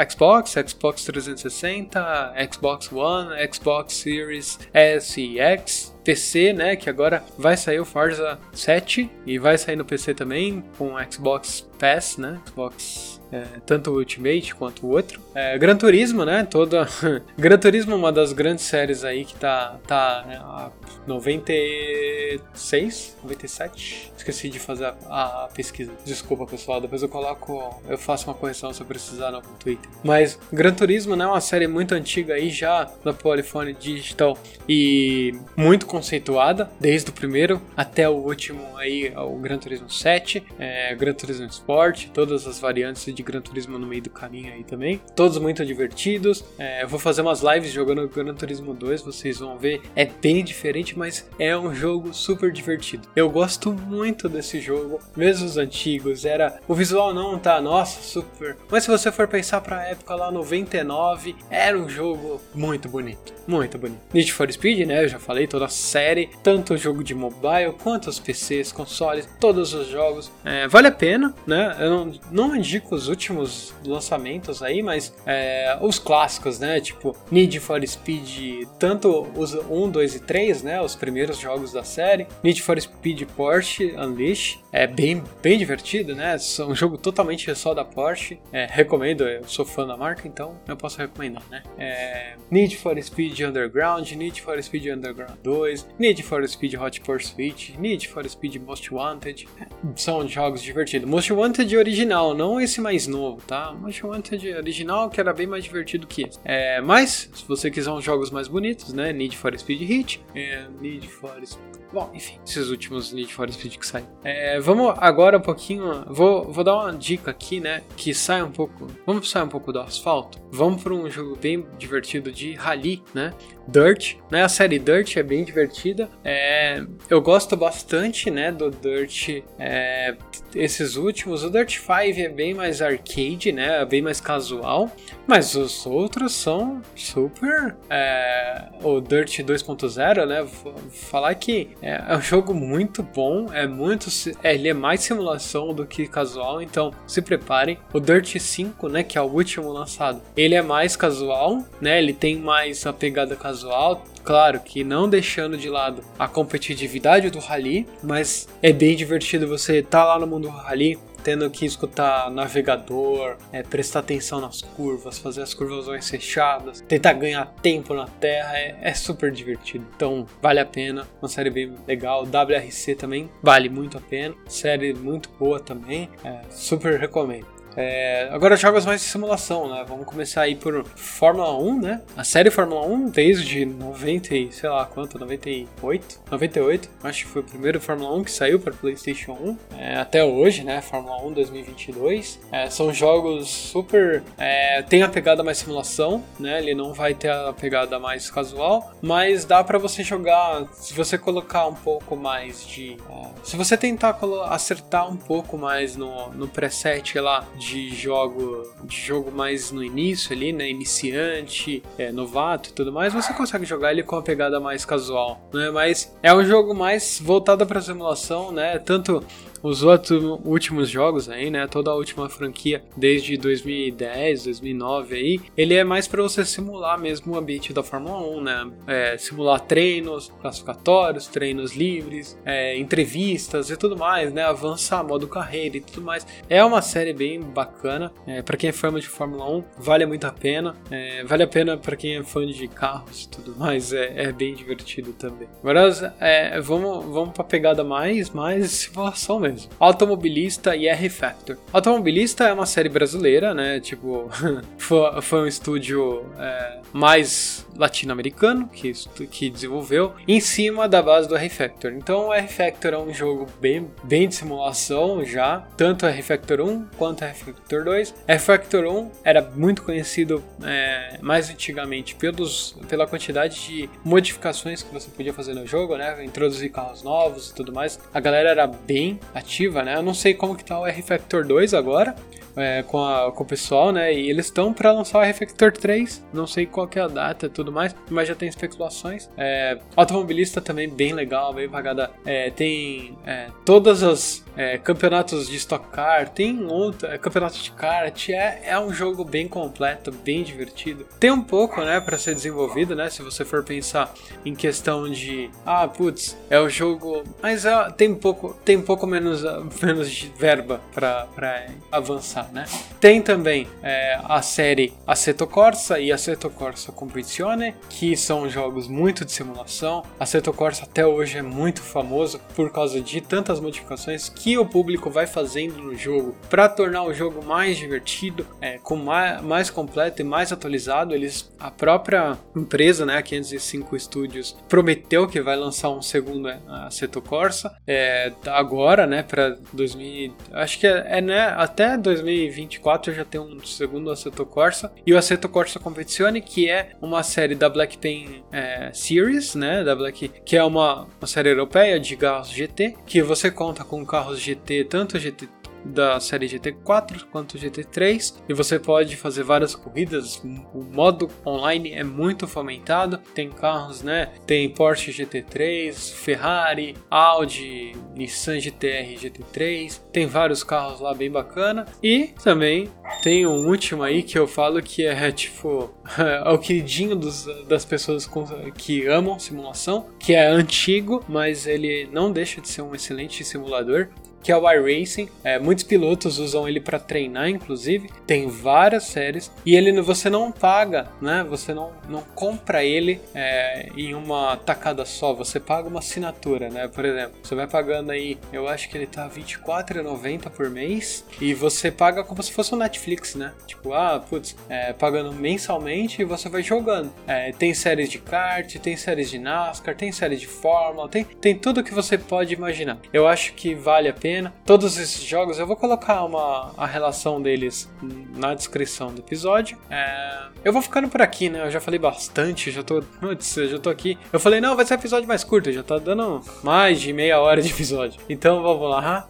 Xbox, 0.09 0.55
Xbox 0.67 1.05
360, 1.05 2.33
Xbox 2.51 2.91
One, 2.91 3.29
Xbox 3.51 3.93
Series 3.93 4.59
S 4.73 5.19
e 5.21 5.39
X, 5.39 5.94
PC, 6.05 6.53
né? 6.53 6.75
Que 6.75 6.89
agora 6.89 7.23
vai 7.37 7.57
sair 7.57 7.79
o 7.79 7.85
Forza 7.85 8.39
7 8.53 9.09
e 9.25 9.37
vai 9.37 9.57
sair 9.57 9.75
no 9.75 9.83
PC 9.83 10.13
também 10.13 10.63
com 10.77 10.93
Xbox 11.11 11.67
Pass, 11.77 12.17
né? 12.17 12.39
Xbox 12.47 13.19
é, 13.31 13.43
tanto 13.65 13.91
o 13.91 13.97
Ultimate 13.97 14.53
quanto 14.55 14.85
o 14.85 14.89
outro. 14.89 15.21
É, 15.33 15.57
Gran 15.57 15.75
Turismo, 15.75 16.23
né? 16.23 16.47
Toda 16.49 16.87
Gran 17.37 17.57
Turismo 17.57 17.93
é 17.93 17.95
uma 17.95 18.11
das 18.11 18.33
grandes 18.33 18.65
séries 18.65 19.03
aí 19.03 19.25
que 19.25 19.35
tá 19.35 19.77
tá 19.87 20.23
né, 20.27 20.37
a 20.37 20.69
96, 21.07 23.17
97. 23.23 24.13
Esqueci 24.17 24.49
de 24.49 24.59
fazer 24.59 24.85
a, 24.85 25.45
a, 25.45 25.49
pesquisa. 25.53 25.91
Desculpa, 26.05 26.45
pessoal. 26.45 26.79
Depois 26.79 27.01
eu 27.01 27.09
coloco, 27.09 27.81
eu 27.87 27.97
faço 27.97 28.27
uma 28.27 28.33
correção 28.33 28.71
se 28.73 28.81
eu 28.81 28.85
precisar 28.85 29.31
no 29.31 29.41
Twitter. 29.41 29.89
Mas 30.03 30.39
Gran 30.51 30.73
Turismo, 30.73 31.15
né, 31.15 31.25
é 31.25 31.27
uma 31.27 31.41
série 31.41 31.67
muito 31.67 31.93
antiga 31.93 32.35
aí 32.35 32.49
já 32.49 32.89
da 33.03 33.13
Polyphony 33.13 33.73
Digital 33.73 34.37
e 34.67 35.33
muito 35.55 35.85
conceituada 35.85 36.69
desde 36.79 37.09
o 37.09 37.13
primeiro 37.13 37.61
até 37.75 38.09
o 38.09 38.13
último 38.13 38.77
aí, 38.77 39.13
o 39.15 39.37
Gran 39.37 39.57
Turismo 39.57 39.89
7, 39.89 40.43
é, 40.57 40.95
Gran 40.95 41.13
Turismo 41.13 41.45
Sport, 41.65 42.09
todas 42.13 42.45
as 42.45 42.59
variantes 42.59 43.11
de 43.11 43.23
Gran 43.23 43.41
Turismo 43.41 43.79
no 43.79 43.87
meio 43.87 44.03
do 44.03 44.09
caminho 44.11 44.53
aí 44.53 44.63
também. 44.63 45.01
Todos 45.15 45.39
muito 45.39 45.65
divertidos. 45.65 46.45
É, 46.59 46.83
eu 46.83 46.87
vou 46.87 46.99
fazer 46.99 47.23
umas 47.23 47.41
lives 47.41 47.71
jogando 47.71 48.07
Gran 48.07 48.35
Turismo 48.35 48.71
2, 48.71 49.01
vocês 49.01 49.39
vão 49.39 49.57
ver. 49.57 49.81
É 49.95 50.05
bem 50.05 50.43
diferente, 50.43 50.97
mas 50.97 51.27
é 51.39 51.57
um 51.57 51.73
jogo 51.73 52.13
super 52.13 52.51
divertido. 52.51 53.07
Eu 53.15 53.31
gosto 53.31 53.73
muito 53.73 54.29
desse 54.29 54.61
jogo, 54.61 54.99
mesmo 55.17 55.47
os 55.47 55.57
antigos. 55.57 56.23
Era 56.23 56.59
o 56.67 56.75
visual 56.75 57.13
não 57.15 57.39
tá, 57.39 57.59
nossa, 57.59 57.99
super. 57.99 58.55
Mas 58.69 58.83
se 58.83 58.91
você 58.91 59.11
for 59.11 59.27
pensar 59.27 59.59
pra 59.61 59.87
época 59.87 60.13
lá 60.13 60.31
99, 60.31 61.35
era 61.49 61.75
um 61.75 61.89
jogo 61.89 62.39
muito 62.53 62.87
bonito, 62.87 63.33
muito 63.47 63.75
bonito. 63.79 64.01
Need 64.13 64.31
for 64.31 64.51
Speed, 64.51 64.87
né? 64.87 65.03
Eu 65.03 65.07
já 65.07 65.17
falei 65.17 65.47
toda 65.47 65.65
a 65.65 65.69
série, 65.69 66.29
tanto 66.43 66.75
o 66.75 66.77
jogo 66.77 67.03
de 67.03 67.15
mobile 67.15 67.73
quanto 67.81 68.07
os 68.07 68.19
PCs, 68.19 68.71
consoles, 68.71 69.27
todos 69.39 69.73
os 69.73 69.87
jogos. 69.87 70.31
É, 70.43 70.67
vale 70.67 70.87
a 70.87 70.91
pena, 70.91 71.33
né? 71.47 71.54
Eu 71.79 71.89
não, 71.89 72.13
não 72.31 72.55
indico 72.55 72.95
os 72.95 73.07
últimos 73.07 73.73
lançamentos 73.85 74.61
aí, 74.61 74.81
mas 74.81 75.13
é, 75.25 75.77
os 75.81 75.99
clássicos, 75.99 76.59
né? 76.59 76.79
Tipo 76.79 77.15
Need 77.31 77.59
for 77.59 77.85
Speed, 77.85 78.67
tanto 78.79 79.27
os 79.35 79.53
1, 79.53 79.89
2 79.89 80.15
e 80.15 80.19
3, 80.19 80.63
né? 80.63 80.81
Os 80.81 80.95
primeiros 80.95 81.39
jogos 81.39 81.71
da 81.71 81.83
série. 81.83 82.27
Need 82.43 82.61
for 82.61 82.79
Speed 82.79 83.23
Porsche 83.35 83.95
Unleashed, 83.97 84.59
é 84.71 84.85
bem, 84.85 85.23
bem 85.41 85.57
divertido, 85.57 86.13
né? 86.13 86.35
É 86.35 86.63
um 86.63 86.75
jogo 86.75 86.97
totalmente 86.97 87.53
só 87.55 87.73
da 87.73 87.85
Porsche. 87.85 88.37
É, 88.51 88.67
recomendo, 88.69 89.25
eu 89.25 89.45
sou 89.45 89.63
fã 89.63 89.87
da 89.87 89.95
marca, 89.95 90.27
então 90.27 90.59
eu 90.67 90.75
posso 90.75 90.97
recomendar, 90.97 91.43
né? 91.49 91.63
É, 91.77 92.35
Need 92.51 92.75
for 92.77 93.01
Speed 93.01 93.39
Underground, 93.39 94.11
Need 94.11 94.41
for 94.41 94.61
Speed 94.61 94.87
Underground 94.87 95.37
2, 95.43 95.85
Need 95.97 96.23
for 96.23 96.45
Speed 96.47 96.73
Hot 96.75 96.99
Pursuit, 96.99 97.75
Need 97.79 98.09
for 98.09 98.27
Speed 98.27 98.61
Most 98.65 98.93
Wanted. 98.93 99.47
São 99.95 100.27
jogos 100.27 100.61
divertidos. 100.61 101.07
Most 101.09 101.31
Wanted 101.31 101.44
original, 101.77 102.33
não 102.33 102.59
esse 102.59 102.81
mais 102.81 103.07
novo, 103.07 103.41
tá? 103.45 103.73
Most 103.73 104.05
Wanted 104.05 104.53
original 104.53 105.09
que 105.09 105.19
era 105.19 105.33
bem 105.33 105.47
mais 105.47 105.63
divertido 105.63 106.07
que 106.07 106.23
esse. 106.23 106.39
É, 106.43 106.81
mas, 106.81 107.29
se 107.33 107.45
você 107.47 107.69
quiser 107.69 107.91
uns 107.91 108.03
jogos 108.03 108.31
mais 108.31 108.47
bonitos, 108.47 108.93
né? 108.93 109.11
Need 109.13 109.37
for 109.37 109.57
Speed 109.57 109.81
Hit, 109.81 110.23
é, 110.33 110.65
Need 110.81 111.07
for 111.07 111.35
Speed 111.45 111.84
Bom, 111.95 112.11
enfim, 112.13 112.37
esses 112.45 112.67
últimos 112.69 113.13
Need 113.13 113.33
for 113.33 113.49
Speed 113.49 113.77
que 113.77 113.87
saem. 113.87 114.05
É, 114.21 114.59
vamos 114.59 114.93
agora 114.97 115.37
um 115.37 115.41
pouquinho. 115.41 116.03
Vou, 116.09 116.43
vou 116.51 116.61
dar 116.61 116.75
uma 116.75 116.91
dica 116.91 117.31
aqui, 117.31 117.61
né? 117.61 117.83
Que 117.95 118.13
sai 118.13 118.43
um 118.43 118.51
pouco. 118.51 118.87
Vamos 119.05 119.31
sair 119.31 119.43
um 119.43 119.47
pouco 119.47 119.71
do 119.71 119.79
asfalto. 119.79 120.37
Vamos 120.51 120.83
para 120.83 120.93
um 120.93 121.09
jogo 121.09 121.37
bem 121.37 121.65
divertido 121.77 122.33
de 122.33 122.53
rally, 122.53 123.01
né? 123.13 123.33
Dirt, 123.67 124.15
né? 124.29 124.43
A 124.43 124.49
série 124.49 124.77
Dirt 124.77 125.17
é 125.17 125.23
bem 125.23 125.43
divertida. 125.43 126.09
É, 126.23 126.83
eu 127.09 127.21
gosto 127.21 127.55
bastante, 127.55 128.29
né, 128.29 128.51
do 128.51 128.69
Dirt. 128.69 129.41
É, 129.57 130.15
esses 130.53 130.95
últimos, 130.95 131.43
o 131.43 131.49
Dirt 131.49 131.79
5 131.79 131.91
é 132.19 132.29
bem 132.29 132.53
mais 132.53 132.81
arcade, 132.81 133.51
né? 133.51 133.81
É 133.81 133.85
bem 133.85 134.01
mais 134.01 134.21
casual. 134.21 134.91
Mas 135.25 135.55
os 135.55 135.85
outros 135.85 136.33
são 136.33 136.81
super. 136.95 137.75
É, 137.89 138.69
o 138.83 139.01
Dirt 139.01 139.39
2.0, 139.39 140.25
né? 140.25 140.43
Vou 140.43 140.75
falar 140.89 141.33
que 141.35 141.69
é, 141.85 142.03
é, 142.07 142.17
um 142.17 142.21
jogo 142.21 142.51
muito 142.51 143.03
bom. 143.03 143.53
É 143.53 143.67
muito. 143.67 144.09
É, 144.43 144.55
ele 144.55 144.69
é 144.69 144.73
mais 144.73 145.01
simulação 145.01 145.71
do 145.71 145.85
que 145.85 146.07
casual. 146.07 146.59
Então 146.59 146.91
se 147.05 147.21
preparem. 147.21 147.77
O 147.93 147.99
Dirt 147.99 148.37
5, 148.39 148.89
né? 148.89 149.03
Que 149.03 149.19
é 149.19 149.21
o 149.21 149.25
último 149.25 149.71
lançado. 149.71 150.19
Ele 150.35 150.55
é 150.55 150.63
mais 150.63 150.95
casual, 150.95 151.63
né? 151.79 151.99
Ele 151.99 152.11
tem 152.11 152.37
mais 152.37 152.85
a 152.87 152.91
pegada 152.91 153.35
casual 153.35 154.03
claro 154.23 154.59
que 154.59 154.83
não 154.83 155.07
deixando 155.07 155.55
de 155.55 155.69
lado 155.69 156.01
a 156.17 156.27
competitividade 156.27 157.29
do 157.29 157.37
rally, 157.37 157.87
mas 158.01 158.47
é 158.59 158.73
bem 158.73 158.95
divertido 158.95 159.47
você 159.47 159.77
estar 159.77 159.99
tá 159.99 160.05
lá 160.05 160.19
no 160.19 160.25
mundo 160.25 160.49
do 160.49 160.49
rally, 160.49 160.97
tendo 161.25 161.49
que 161.49 161.65
escutar 161.65 162.29
navegador, 162.29 163.35
é, 163.51 163.63
prestar 163.63 164.01
atenção 164.01 164.39
nas 164.39 164.61
curvas, 164.61 165.17
fazer 165.17 165.41
as 165.41 165.55
curvas 165.55 165.87
mais 165.87 166.07
fechadas, 166.07 166.81
tentar 166.81 167.13
ganhar 167.13 167.47
tempo 167.63 167.95
na 167.95 168.05
terra, 168.05 168.55
é, 168.55 168.77
é, 168.79 168.93
super 168.93 169.31
divertido. 169.31 169.83
Então 169.95 170.27
vale 170.39 170.59
a 170.59 170.65
pena, 170.65 171.07
uma 171.19 171.27
série 171.27 171.49
bem 171.49 171.73
legal. 171.87 172.25
WRC 172.25 172.93
também 172.93 173.27
vale 173.41 173.69
muito 173.69 173.97
a 173.97 174.01
pena, 174.01 174.35
série 174.47 174.93
muito 174.93 175.27
boa 175.39 175.59
também, 175.59 176.07
é, 176.23 176.41
super 176.51 176.99
recomendo. 176.99 177.54
É, 177.77 178.29
agora 178.31 178.55
jogos 178.55 178.85
mais 178.85 179.01
de 179.01 179.07
simulação, 179.07 179.69
né? 179.69 179.83
Vamos 179.87 180.05
começar 180.05 180.41
aí 180.41 180.55
por 180.55 180.85
Fórmula 180.95 181.57
1, 181.57 181.81
né? 181.81 182.01
A 182.15 182.23
série 182.23 182.49
Fórmula 182.49 182.85
1 182.85 183.09
desde 183.09 183.65
90 183.65 184.35
e 184.35 184.51
sei 184.51 184.69
lá 184.69 184.85
quanto, 184.85 185.19
98? 185.19 186.21
98, 186.31 186.89
acho 187.03 187.25
que 187.25 187.31
foi 187.31 187.41
o 187.41 187.45
primeiro 187.45 187.81
Fórmula 187.81 188.15
1 188.15 188.23
que 188.23 188.31
saiu 188.31 188.59
para 188.59 188.73
PlayStation 188.73 189.33
1. 189.33 189.57
É, 189.77 189.95
até 189.97 190.23
hoje, 190.23 190.63
né? 190.63 190.81
Fórmula 190.81 191.21
1 191.23 191.33
2022. 191.33 192.39
É, 192.51 192.69
são 192.69 192.93
jogos 192.93 193.49
super. 193.49 194.23
É, 194.37 194.81
tem 194.83 195.03
a 195.03 195.09
pegada 195.09 195.43
mais 195.43 195.57
simulação, 195.57 196.23
né? 196.39 196.59
Ele 196.59 196.73
não 196.73 196.93
vai 196.93 197.13
ter 197.13 197.29
a 197.29 197.51
pegada 197.53 197.99
mais 197.99 198.29
casual, 198.29 198.93
mas 199.01 199.45
dá 199.45 199.63
para 199.63 199.77
você 199.77 200.03
jogar 200.03 200.67
se 200.73 200.93
você 200.93 201.17
colocar 201.17 201.67
um 201.67 201.75
pouco 201.75 202.15
mais 202.15 202.65
de. 202.65 202.97
Se 203.45 203.55
você 203.55 203.77
tentar 203.77 204.17
acertar 204.49 205.07
um 205.07 205.15
pouco 205.15 205.55
mais 205.55 205.95
no, 205.95 206.31
no 206.31 206.47
preset 206.47 207.19
lá 207.19 207.47
de 207.55 207.93
jogo 207.93 208.67
de 208.83 208.97
jogo 208.99 209.31
mais 209.31 209.71
no 209.71 209.83
início 209.83 210.35
ali, 210.35 210.51
né, 210.51 210.67
iniciante, 210.67 211.83
é, 211.95 212.11
novato 212.11 212.69
e 212.69 212.73
tudo 212.73 212.91
mais, 212.91 213.13
você 213.13 213.31
consegue 213.33 213.63
jogar 213.63 213.91
ele 213.91 214.01
com 214.01 214.15
uma 214.15 214.23
pegada 214.23 214.59
mais 214.59 214.83
casual, 214.83 215.47
né? 215.53 215.69
Mas 215.69 216.17
é 216.23 216.33
um 216.33 216.43
jogo 216.43 216.73
mais 216.73 217.21
voltado 217.23 217.67
para 217.67 217.79
simulação, 217.79 218.51
né? 218.51 218.79
Tanto 218.79 219.23
os 219.65 219.81
outros 219.81 220.23
últimos 220.43 220.89
jogos 220.89 221.27
aí, 221.27 221.49
né? 221.49 221.65
Toda 221.65 221.89
a 221.89 221.95
última 221.95 222.29
franquia 222.29 222.83
desde 222.95 223.35
2010, 223.35 224.43
2009 224.43 225.15
aí, 225.15 225.39
ele 225.57 225.73
é 225.73 225.83
mais 225.83 226.07
para 226.07 226.21
você 226.21 226.45
simular 226.45 226.99
mesmo 226.99 227.33
o 227.33 227.37
ambiente 227.37 227.73
da 227.73 227.81
Fórmula 227.81 228.19
1, 228.37 228.41
né? 228.41 228.71
É, 228.85 229.17
simular 229.17 229.59
treinos 229.59 230.31
classificatórios, 230.39 231.25
treinos 231.25 231.75
livres, 231.75 232.37
é, 232.45 232.77
entrevistas 232.77 233.71
e 233.71 233.77
tudo 233.77 233.97
mais, 233.97 234.31
né? 234.31 234.43
Avançar 234.43 235.03
modo 235.03 235.27
carreira 235.27 235.77
e 235.77 235.81
tudo 235.81 236.01
mais. 236.03 236.27
É 236.47 236.63
uma 236.63 236.81
série 236.83 237.13
bem 237.13 237.41
bacana. 237.41 238.11
É, 238.27 238.43
para 238.43 238.57
quem 238.57 238.69
é 238.69 238.73
fã 238.73 238.93
de 238.93 239.07
Fórmula 239.07 239.49
1, 239.49 239.63
vale 239.79 240.05
muito 240.05 240.25
a 240.27 240.31
pena. 240.31 240.75
É, 240.91 241.23
vale 241.23 241.41
a 241.41 241.47
pena 241.47 241.75
para 241.75 241.95
quem 241.95 242.17
é 242.17 242.23
fã 242.23 242.45
de 242.45 242.67
carros 242.67 243.23
e 243.23 243.29
tudo 243.29 243.55
mais. 243.57 243.91
É, 243.91 244.25
é 244.25 244.31
bem 244.31 244.53
divertido 244.53 245.11
também. 245.13 245.47
Agora 245.59 246.15
é, 246.19 246.61
vamos, 246.61 247.03
vamos 247.05 247.33
pra 247.33 247.43
pegada 247.43 247.83
mais, 247.83 248.29
mais 248.29 248.69
simulação 248.69 249.39
mesmo. 249.39 249.54
Automobilista 249.79 250.75
e 250.75 250.87
R-Factor. 250.87 251.57
Automobilista 251.71 252.45
é 252.45 252.53
uma 252.53 252.65
série 252.65 252.89
brasileira, 252.89 253.53
né? 253.53 253.79
Tipo, 253.79 254.29
foi, 254.77 255.21
foi 255.21 255.41
um 255.41 255.47
estúdio 255.47 256.25
é, 256.39 256.79
mais 256.93 257.65
latino-americano 257.75 258.67
que, 258.69 258.93
que 259.29 259.49
desenvolveu 259.49 260.13
em 260.27 260.39
cima 260.39 260.87
da 260.87 261.01
base 261.01 261.27
do 261.27 261.35
R-Factor. 261.35 261.91
Então, 261.93 262.27
o 262.27 262.33
R-Factor 262.33 262.93
é 262.93 262.97
um 262.97 263.13
jogo 263.13 263.47
bem, 263.59 263.89
bem 264.03 264.27
de 264.27 264.35
simulação 264.35 265.23
já, 265.25 265.65
tanto 265.77 266.05
R-Factor 266.05 266.61
1 266.61 266.87
quanto 266.97 267.23
R-Factor 267.23 267.83
2. 267.83 268.15
R-Factor 268.27 268.85
1 268.85 269.11
era 269.23 269.41
muito 269.41 269.83
conhecido 269.83 270.43
é, 270.63 271.17
mais 271.21 271.49
antigamente 271.49 272.15
pelos, 272.15 272.75
pela 272.87 273.05
quantidade 273.05 273.65
de 273.65 273.89
modificações 274.03 274.81
que 274.81 274.93
você 274.93 275.09
podia 275.09 275.33
fazer 275.33 275.53
no 275.53 275.65
jogo, 275.65 275.97
né? 275.97 276.23
Introduzir 276.23 276.71
carros 276.71 277.03
novos 277.03 277.49
e 277.49 277.55
tudo 277.55 277.73
mais. 277.73 277.99
A 278.13 278.19
galera 278.19 278.49
era 278.49 278.67
bem 278.67 279.19
ativa, 279.45 279.83
né? 279.83 279.95
Eu 279.95 280.03
não 280.03 280.13
sei 280.13 280.33
como 280.33 280.55
que 280.55 280.65
tá 280.65 280.79
o 280.79 280.85
R-Factor 280.85 281.45
2 281.45 281.73
agora, 281.73 282.15
é, 282.55 282.83
com, 282.83 283.03
a, 283.03 283.31
com 283.31 283.43
o 283.43 283.47
pessoal, 283.47 283.91
né? 283.91 284.13
E 284.13 284.29
eles 284.29 284.45
estão 284.45 284.73
para 284.73 284.91
lançar 284.91 285.19
o 285.19 285.21
R-Factor 285.21 285.71
3, 285.71 286.23
não 286.33 286.47
sei 286.47 286.65
qual 286.65 286.89
é 286.95 286.99
a 286.99 287.07
data 287.07 287.45
e 287.47 287.49
tudo 287.49 287.71
mais, 287.71 287.95
mas 288.09 288.27
já 288.27 288.35
tem 288.35 288.47
especulações. 288.47 289.29
É, 289.37 289.77
automobilista 289.95 290.61
também 290.61 290.89
bem 290.89 291.13
legal, 291.13 291.53
bem 291.53 291.69
pagada. 291.69 292.11
É, 292.25 292.49
tem 292.49 293.17
é, 293.25 293.47
todas 293.65 294.03
as 294.03 294.45
é, 294.55 294.77
campeonatos 294.77 295.47
de 295.47 295.55
Stock 295.57 295.87
Car, 295.89 296.29
tem 296.29 296.65
outro, 296.65 297.07
é, 297.07 297.17
campeonato 297.17 297.57
de 297.57 297.71
kart, 297.71 298.29
é, 298.29 298.61
é 298.63 298.79
um 298.79 298.93
jogo 298.93 299.23
bem 299.23 299.47
completo, 299.47 300.11
bem 300.11 300.43
divertido. 300.43 301.05
Tem 301.19 301.31
um 301.31 301.41
pouco, 301.41 301.81
né, 301.81 301.99
para 301.99 302.17
ser 302.17 302.33
desenvolvido, 302.33 302.95
né, 302.95 303.09
se 303.09 303.21
você 303.21 303.43
for 303.43 303.63
pensar 303.63 304.13
em 304.45 304.55
questão 304.55 305.09
de, 305.09 305.49
ah, 305.65 305.87
putz, 305.87 306.37
é 306.49 306.59
o 306.59 306.69
jogo, 306.69 307.23
mas 307.41 307.65
é, 307.65 307.91
tem 307.91 308.15
pouco, 308.15 308.53
tem 308.63 308.81
pouco 308.81 309.05
menos, 309.05 309.43
menos 309.81 310.09
de 310.09 310.29
verba 310.37 310.81
para 310.93 311.67
avançar, 311.91 312.44
né. 312.51 312.65
Tem 312.99 313.21
também 313.21 313.67
é, 313.83 314.19
a 314.23 314.41
série 314.41 314.93
Assetto 315.05 315.45
Corsa 315.47 315.99
e 315.99 316.11
Assetto 316.11 316.49
Corsa 316.49 316.91
Competizione, 316.91 317.75
que 317.89 318.15
são 318.15 318.49
jogos 318.49 318.87
muito 318.87 319.25
de 319.25 319.31
simulação. 319.31 320.03
Assetto 320.19 320.51
Corsa 320.53 320.83
até 320.83 321.05
hoje 321.05 321.37
é 321.37 321.41
muito 321.41 321.81
famoso 321.81 322.39
por 322.55 322.71
causa 322.71 323.01
de 323.01 323.21
tantas 323.21 323.59
modificações 323.59 324.29
que 324.29 324.57
o 324.57 324.65
público 324.65 325.09
vai 325.09 325.27
fazendo 325.27 325.77
no 325.77 325.95
jogo 325.95 326.35
para 326.49 326.67
tornar 326.69 327.03
o 327.03 327.13
jogo 327.13 327.43
mais 327.43 327.77
divertido, 327.77 328.45
é, 328.61 328.77
com 328.77 328.95
mais, 328.95 329.41
mais 329.41 329.69
completo 329.69 330.21
e 330.21 330.25
mais 330.25 330.51
atualizado. 330.51 331.13
Eles, 331.13 331.51
a 331.59 331.69
própria 331.69 332.37
empresa, 332.55 333.05
né, 333.05 333.17
a 333.17 333.21
505 333.21 333.99
Studios, 333.99 334.57
prometeu 334.67 335.27
que 335.27 335.41
vai 335.41 335.55
lançar 335.55 335.89
um 335.89 336.01
segundo 336.01 336.47
é, 336.47 336.59
Assetto 336.67 337.21
Corsa 337.21 337.75
é, 337.87 338.31
agora, 338.47 339.05
né, 339.05 339.23
para 339.23 339.57
2000, 339.73 340.33
acho 340.53 340.79
que 340.79 340.87
é, 340.87 341.17
é, 341.17 341.21
né, 341.21 341.53
até 341.57 341.97
2024 342.35 343.13
já 343.13 343.25
tem 343.25 343.39
um 343.39 343.63
segundo 343.63 344.11
Assetto 344.11 344.45
Corsa. 344.45 344.91
E 345.05 345.13
o 345.13 345.17
Assetto 345.17 345.47
Corsa 345.49 345.79
Competizione, 345.79 346.41
que 346.41 346.69
é 346.69 346.91
uma 347.01 347.23
série 347.23 347.55
da 347.55 347.69
Black 347.69 347.97
Pen 347.97 348.43
é, 348.51 348.91
Series, 348.93 349.55
né, 349.55 349.83
da 349.83 349.95
Black, 349.95 350.29
que 350.43 350.55
é 350.55 350.63
uma, 350.63 351.07
uma 351.19 351.27
série 351.27 351.49
europeia 351.49 351.99
de 351.99 352.15
carros 352.15 352.49
GT, 352.49 352.95
que 353.05 353.21
você 353.21 353.49
conta 353.49 353.83
com 353.83 354.05
carros 354.05 354.39
GT, 354.39 354.85
tanto 354.85 355.19
GT 355.19 355.47
da 355.85 356.19
série 356.19 356.47
GT4 356.47 357.25
quanto 357.31 357.57
GT3 357.57 358.35
e 358.49 358.53
você 358.53 358.79
pode 358.79 359.15
fazer 359.15 359.43
várias 359.43 359.75
corridas. 359.75 360.41
O 360.73 360.83
modo 360.83 361.29
online 361.45 361.93
é 361.93 362.03
muito 362.03 362.47
fomentado. 362.47 363.17
Tem 363.33 363.49
carros, 363.49 364.01
né? 364.01 364.31
Tem 364.45 364.69
Porsche 364.69 365.11
GT3, 365.11 366.13
Ferrari, 366.13 366.95
Audi, 367.09 367.93
Nissan 368.15 368.59
GTR 368.59 369.15
GT3. 369.15 370.01
Tem 370.11 370.25
vários 370.25 370.63
carros 370.63 370.99
lá 370.99 371.13
bem 371.13 371.29
bacana 371.29 371.85
e 372.01 372.33
também 372.43 372.89
tem 373.21 373.45
um 373.45 373.67
último 373.67 374.03
aí 374.03 374.23
que 374.23 374.37
eu 374.37 374.47
falo 374.47 374.81
que 374.81 375.05
é 375.05 375.31
tipo 375.31 375.93
é 376.17 376.49
o 376.49 376.57
queridinho 376.57 377.15
dos, 377.15 377.45
das 377.67 377.85
pessoas 377.85 378.29
que 378.77 379.07
amam 379.07 379.37
simulação, 379.37 380.07
que 380.19 380.33
é 380.33 380.47
antigo, 380.47 381.23
mas 381.27 381.67
ele 381.67 382.09
não 382.11 382.31
deixa 382.31 382.61
de 382.61 382.67
ser 382.67 382.81
um 382.81 382.95
excelente 382.95 383.43
simulador 383.43 384.09
que 384.45 384.51
é 384.51 384.57
o 384.57 384.71
iRacing. 384.71 385.27
É, 385.43 385.57
muitos 385.57 385.83
pilotos 385.83 386.37
usam 386.37 386.69
ele 386.69 386.79
para 386.79 386.99
treinar, 386.99 387.49
inclusive. 387.49 388.11
Tem 388.27 388.47
várias 388.47 389.05
séries 389.05 389.51
e 389.65 389.75
ele 389.75 389.99
você 390.01 390.29
não 390.29 390.51
paga, 390.51 391.07
né? 391.19 391.43
Você 391.49 391.73
não, 391.73 391.91
não 392.07 392.21
compra 392.21 392.83
ele 392.83 393.19
é, 393.33 393.89
em 393.97 394.13
uma 394.13 394.55
tacada 394.57 395.03
só. 395.03 395.33
Você 395.33 395.59
paga 395.59 395.87
uma 395.87 395.97
assinatura, 395.97 396.69
né? 396.69 396.87
Por 396.87 397.03
exemplo, 397.03 397.33
você 397.41 397.55
vai 397.55 397.65
pagando 397.65 398.11
aí, 398.11 398.37
eu 398.53 398.67
acho 398.67 398.87
que 398.87 398.95
ele 398.95 399.07
tá 399.07 399.23
R$24,90 399.23 400.49
por 400.51 400.69
mês 400.69 401.25
e 401.41 401.55
você 401.55 401.89
paga 401.89 402.23
como 402.23 402.43
se 402.43 402.51
fosse 402.51 402.75
um 402.75 402.77
Netflix, 402.77 403.33
né? 403.33 403.51
Tipo, 403.65 403.93
ah, 403.93 404.23
putz, 404.29 404.55
é, 404.69 404.93
pagando 404.93 405.33
mensalmente 405.33 406.21
e 406.21 406.25
você 406.25 406.49
vai 406.49 406.61
jogando. 406.61 407.11
É, 407.25 407.51
tem 407.51 407.73
séries 407.73 408.09
de 408.11 408.19
kart, 408.19 408.75
tem 408.75 408.95
séries 408.95 409.31
de 409.31 409.39
NASCAR, 409.39 409.95
tem 409.95 410.11
séries 410.11 410.39
de 410.39 410.47
Fórmula, 410.47 411.09
tem, 411.09 411.23
tem 411.23 411.57
tudo 411.57 411.83
que 411.83 411.93
você 411.93 412.15
pode 412.15 412.53
imaginar. 412.53 412.99
Eu 413.11 413.27
acho 413.27 413.53
que 413.53 413.73
vale 413.73 414.07
a 414.07 414.13
pena 414.13 414.34
Todos 414.65 414.97
esses 414.97 415.21
jogos, 415.23 415.59
eu 415.59 415.67
vou 415.67 415.75
colocar 415.75 416.23
uma, 416.23 416.71
a 416.77 416.85
relação 416.85 417.41
deles 417.41 417.89
na 418.35 418.53
descrição 418.53 419.13
do 419.13 419.19
episódio. 419.19 419.77
É, 419.89 420.43
eu 420.63 420.73
vou 420.73 420.81
ficando 420.81 421.07
por 421.07 421.21
aqui, 421.21 421.49
né? 421.49 421.65
Eu 421.65 421.71
já 421.71 421.79
falei 421.79 421.99
bastante, 421.99 422.71
já 422.71 422.83
tô. 422.83 423.01
Putz, 423.01 423.55
já 423.55 423.79
tô 423.79 423.89
aqui. 423.89 424.17
Eu 424.31 424.39
falei, 424.39 424.59
não, 424.59 424.75
vai 424.75 424.85
ser 424.85 424.95
episódio 424.95 425.27
mais 425.27 425.43
curto, 425.43 425.71
já 425.71 425.83
tá 425.83 425.97
dando 425.97 426.41
mais 426.63 426.99
de 426.99 427.13
meia 427.13 427.39
hora 427.39 427.61
de 427.61 427.69
episódio. 427.69 428.19
Então 428.29 428.61
vamos 428.61 428.89
lá. 428.89 429.27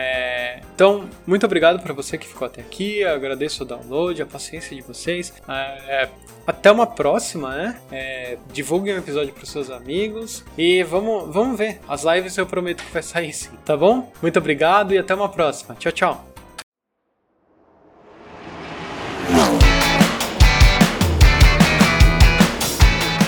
É, 0.00 0.60
então, 0.72 1.10
muito 1.26 1.44
obrigado 1.44 1.82
para 1.82 1.92
você 1.92 2.16
que 2.16 2.26
ficou 2.26 2.46
até 2.46 2.60
aqui. 2.60 3.00
Eu 3.00 3.12
agradeço 3.14 3.64
o 3.64 3.66
download, 3.66 4.22
a 4.22 4.26
paciência 4.26 4.76
de 4.76 4.80
vocês. 4.80 5.34
É, 5.48 6.08
até 6.46 6.70
uma 6.70 6.86
próxima, 6.86 7.56
né? 7.56 7.80
É, 7.90 8.38
divulguem 8.52 8.94
o 8.94 8.98
episódio 8.98 9.34
para 9.34 9.44
seus 9.44 9.70
amigos 9.70 10.44
e 10.56 10.84
vamos, 10.84 11.34
vamos 11.34 11.58
ver. 11.58 11.80
As 11.88 12.04
lives 12.04 12.38
eu 12.38 12.46
prometo 12.46 12.84
que 12.84 12.92
vai 12.92 13.02
sair 13.02 13.32
sim, 13.32 13.50
tá 13.64 13.76
bom? 13.76 14.12
Muito 14.22 14.38
obrigado 14.38 14.94
e 14.94 14.98
até 14.98 15.12
uma 15.12 15.28
próxima. 15.28 15.74
Tchau, 15.74 15.90
tchau. 15.90 16.24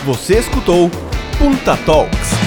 Você 0.05 0.39
escutou 0.39 0.89
Punta 1.37 1.77
Talks. 1.85 2.40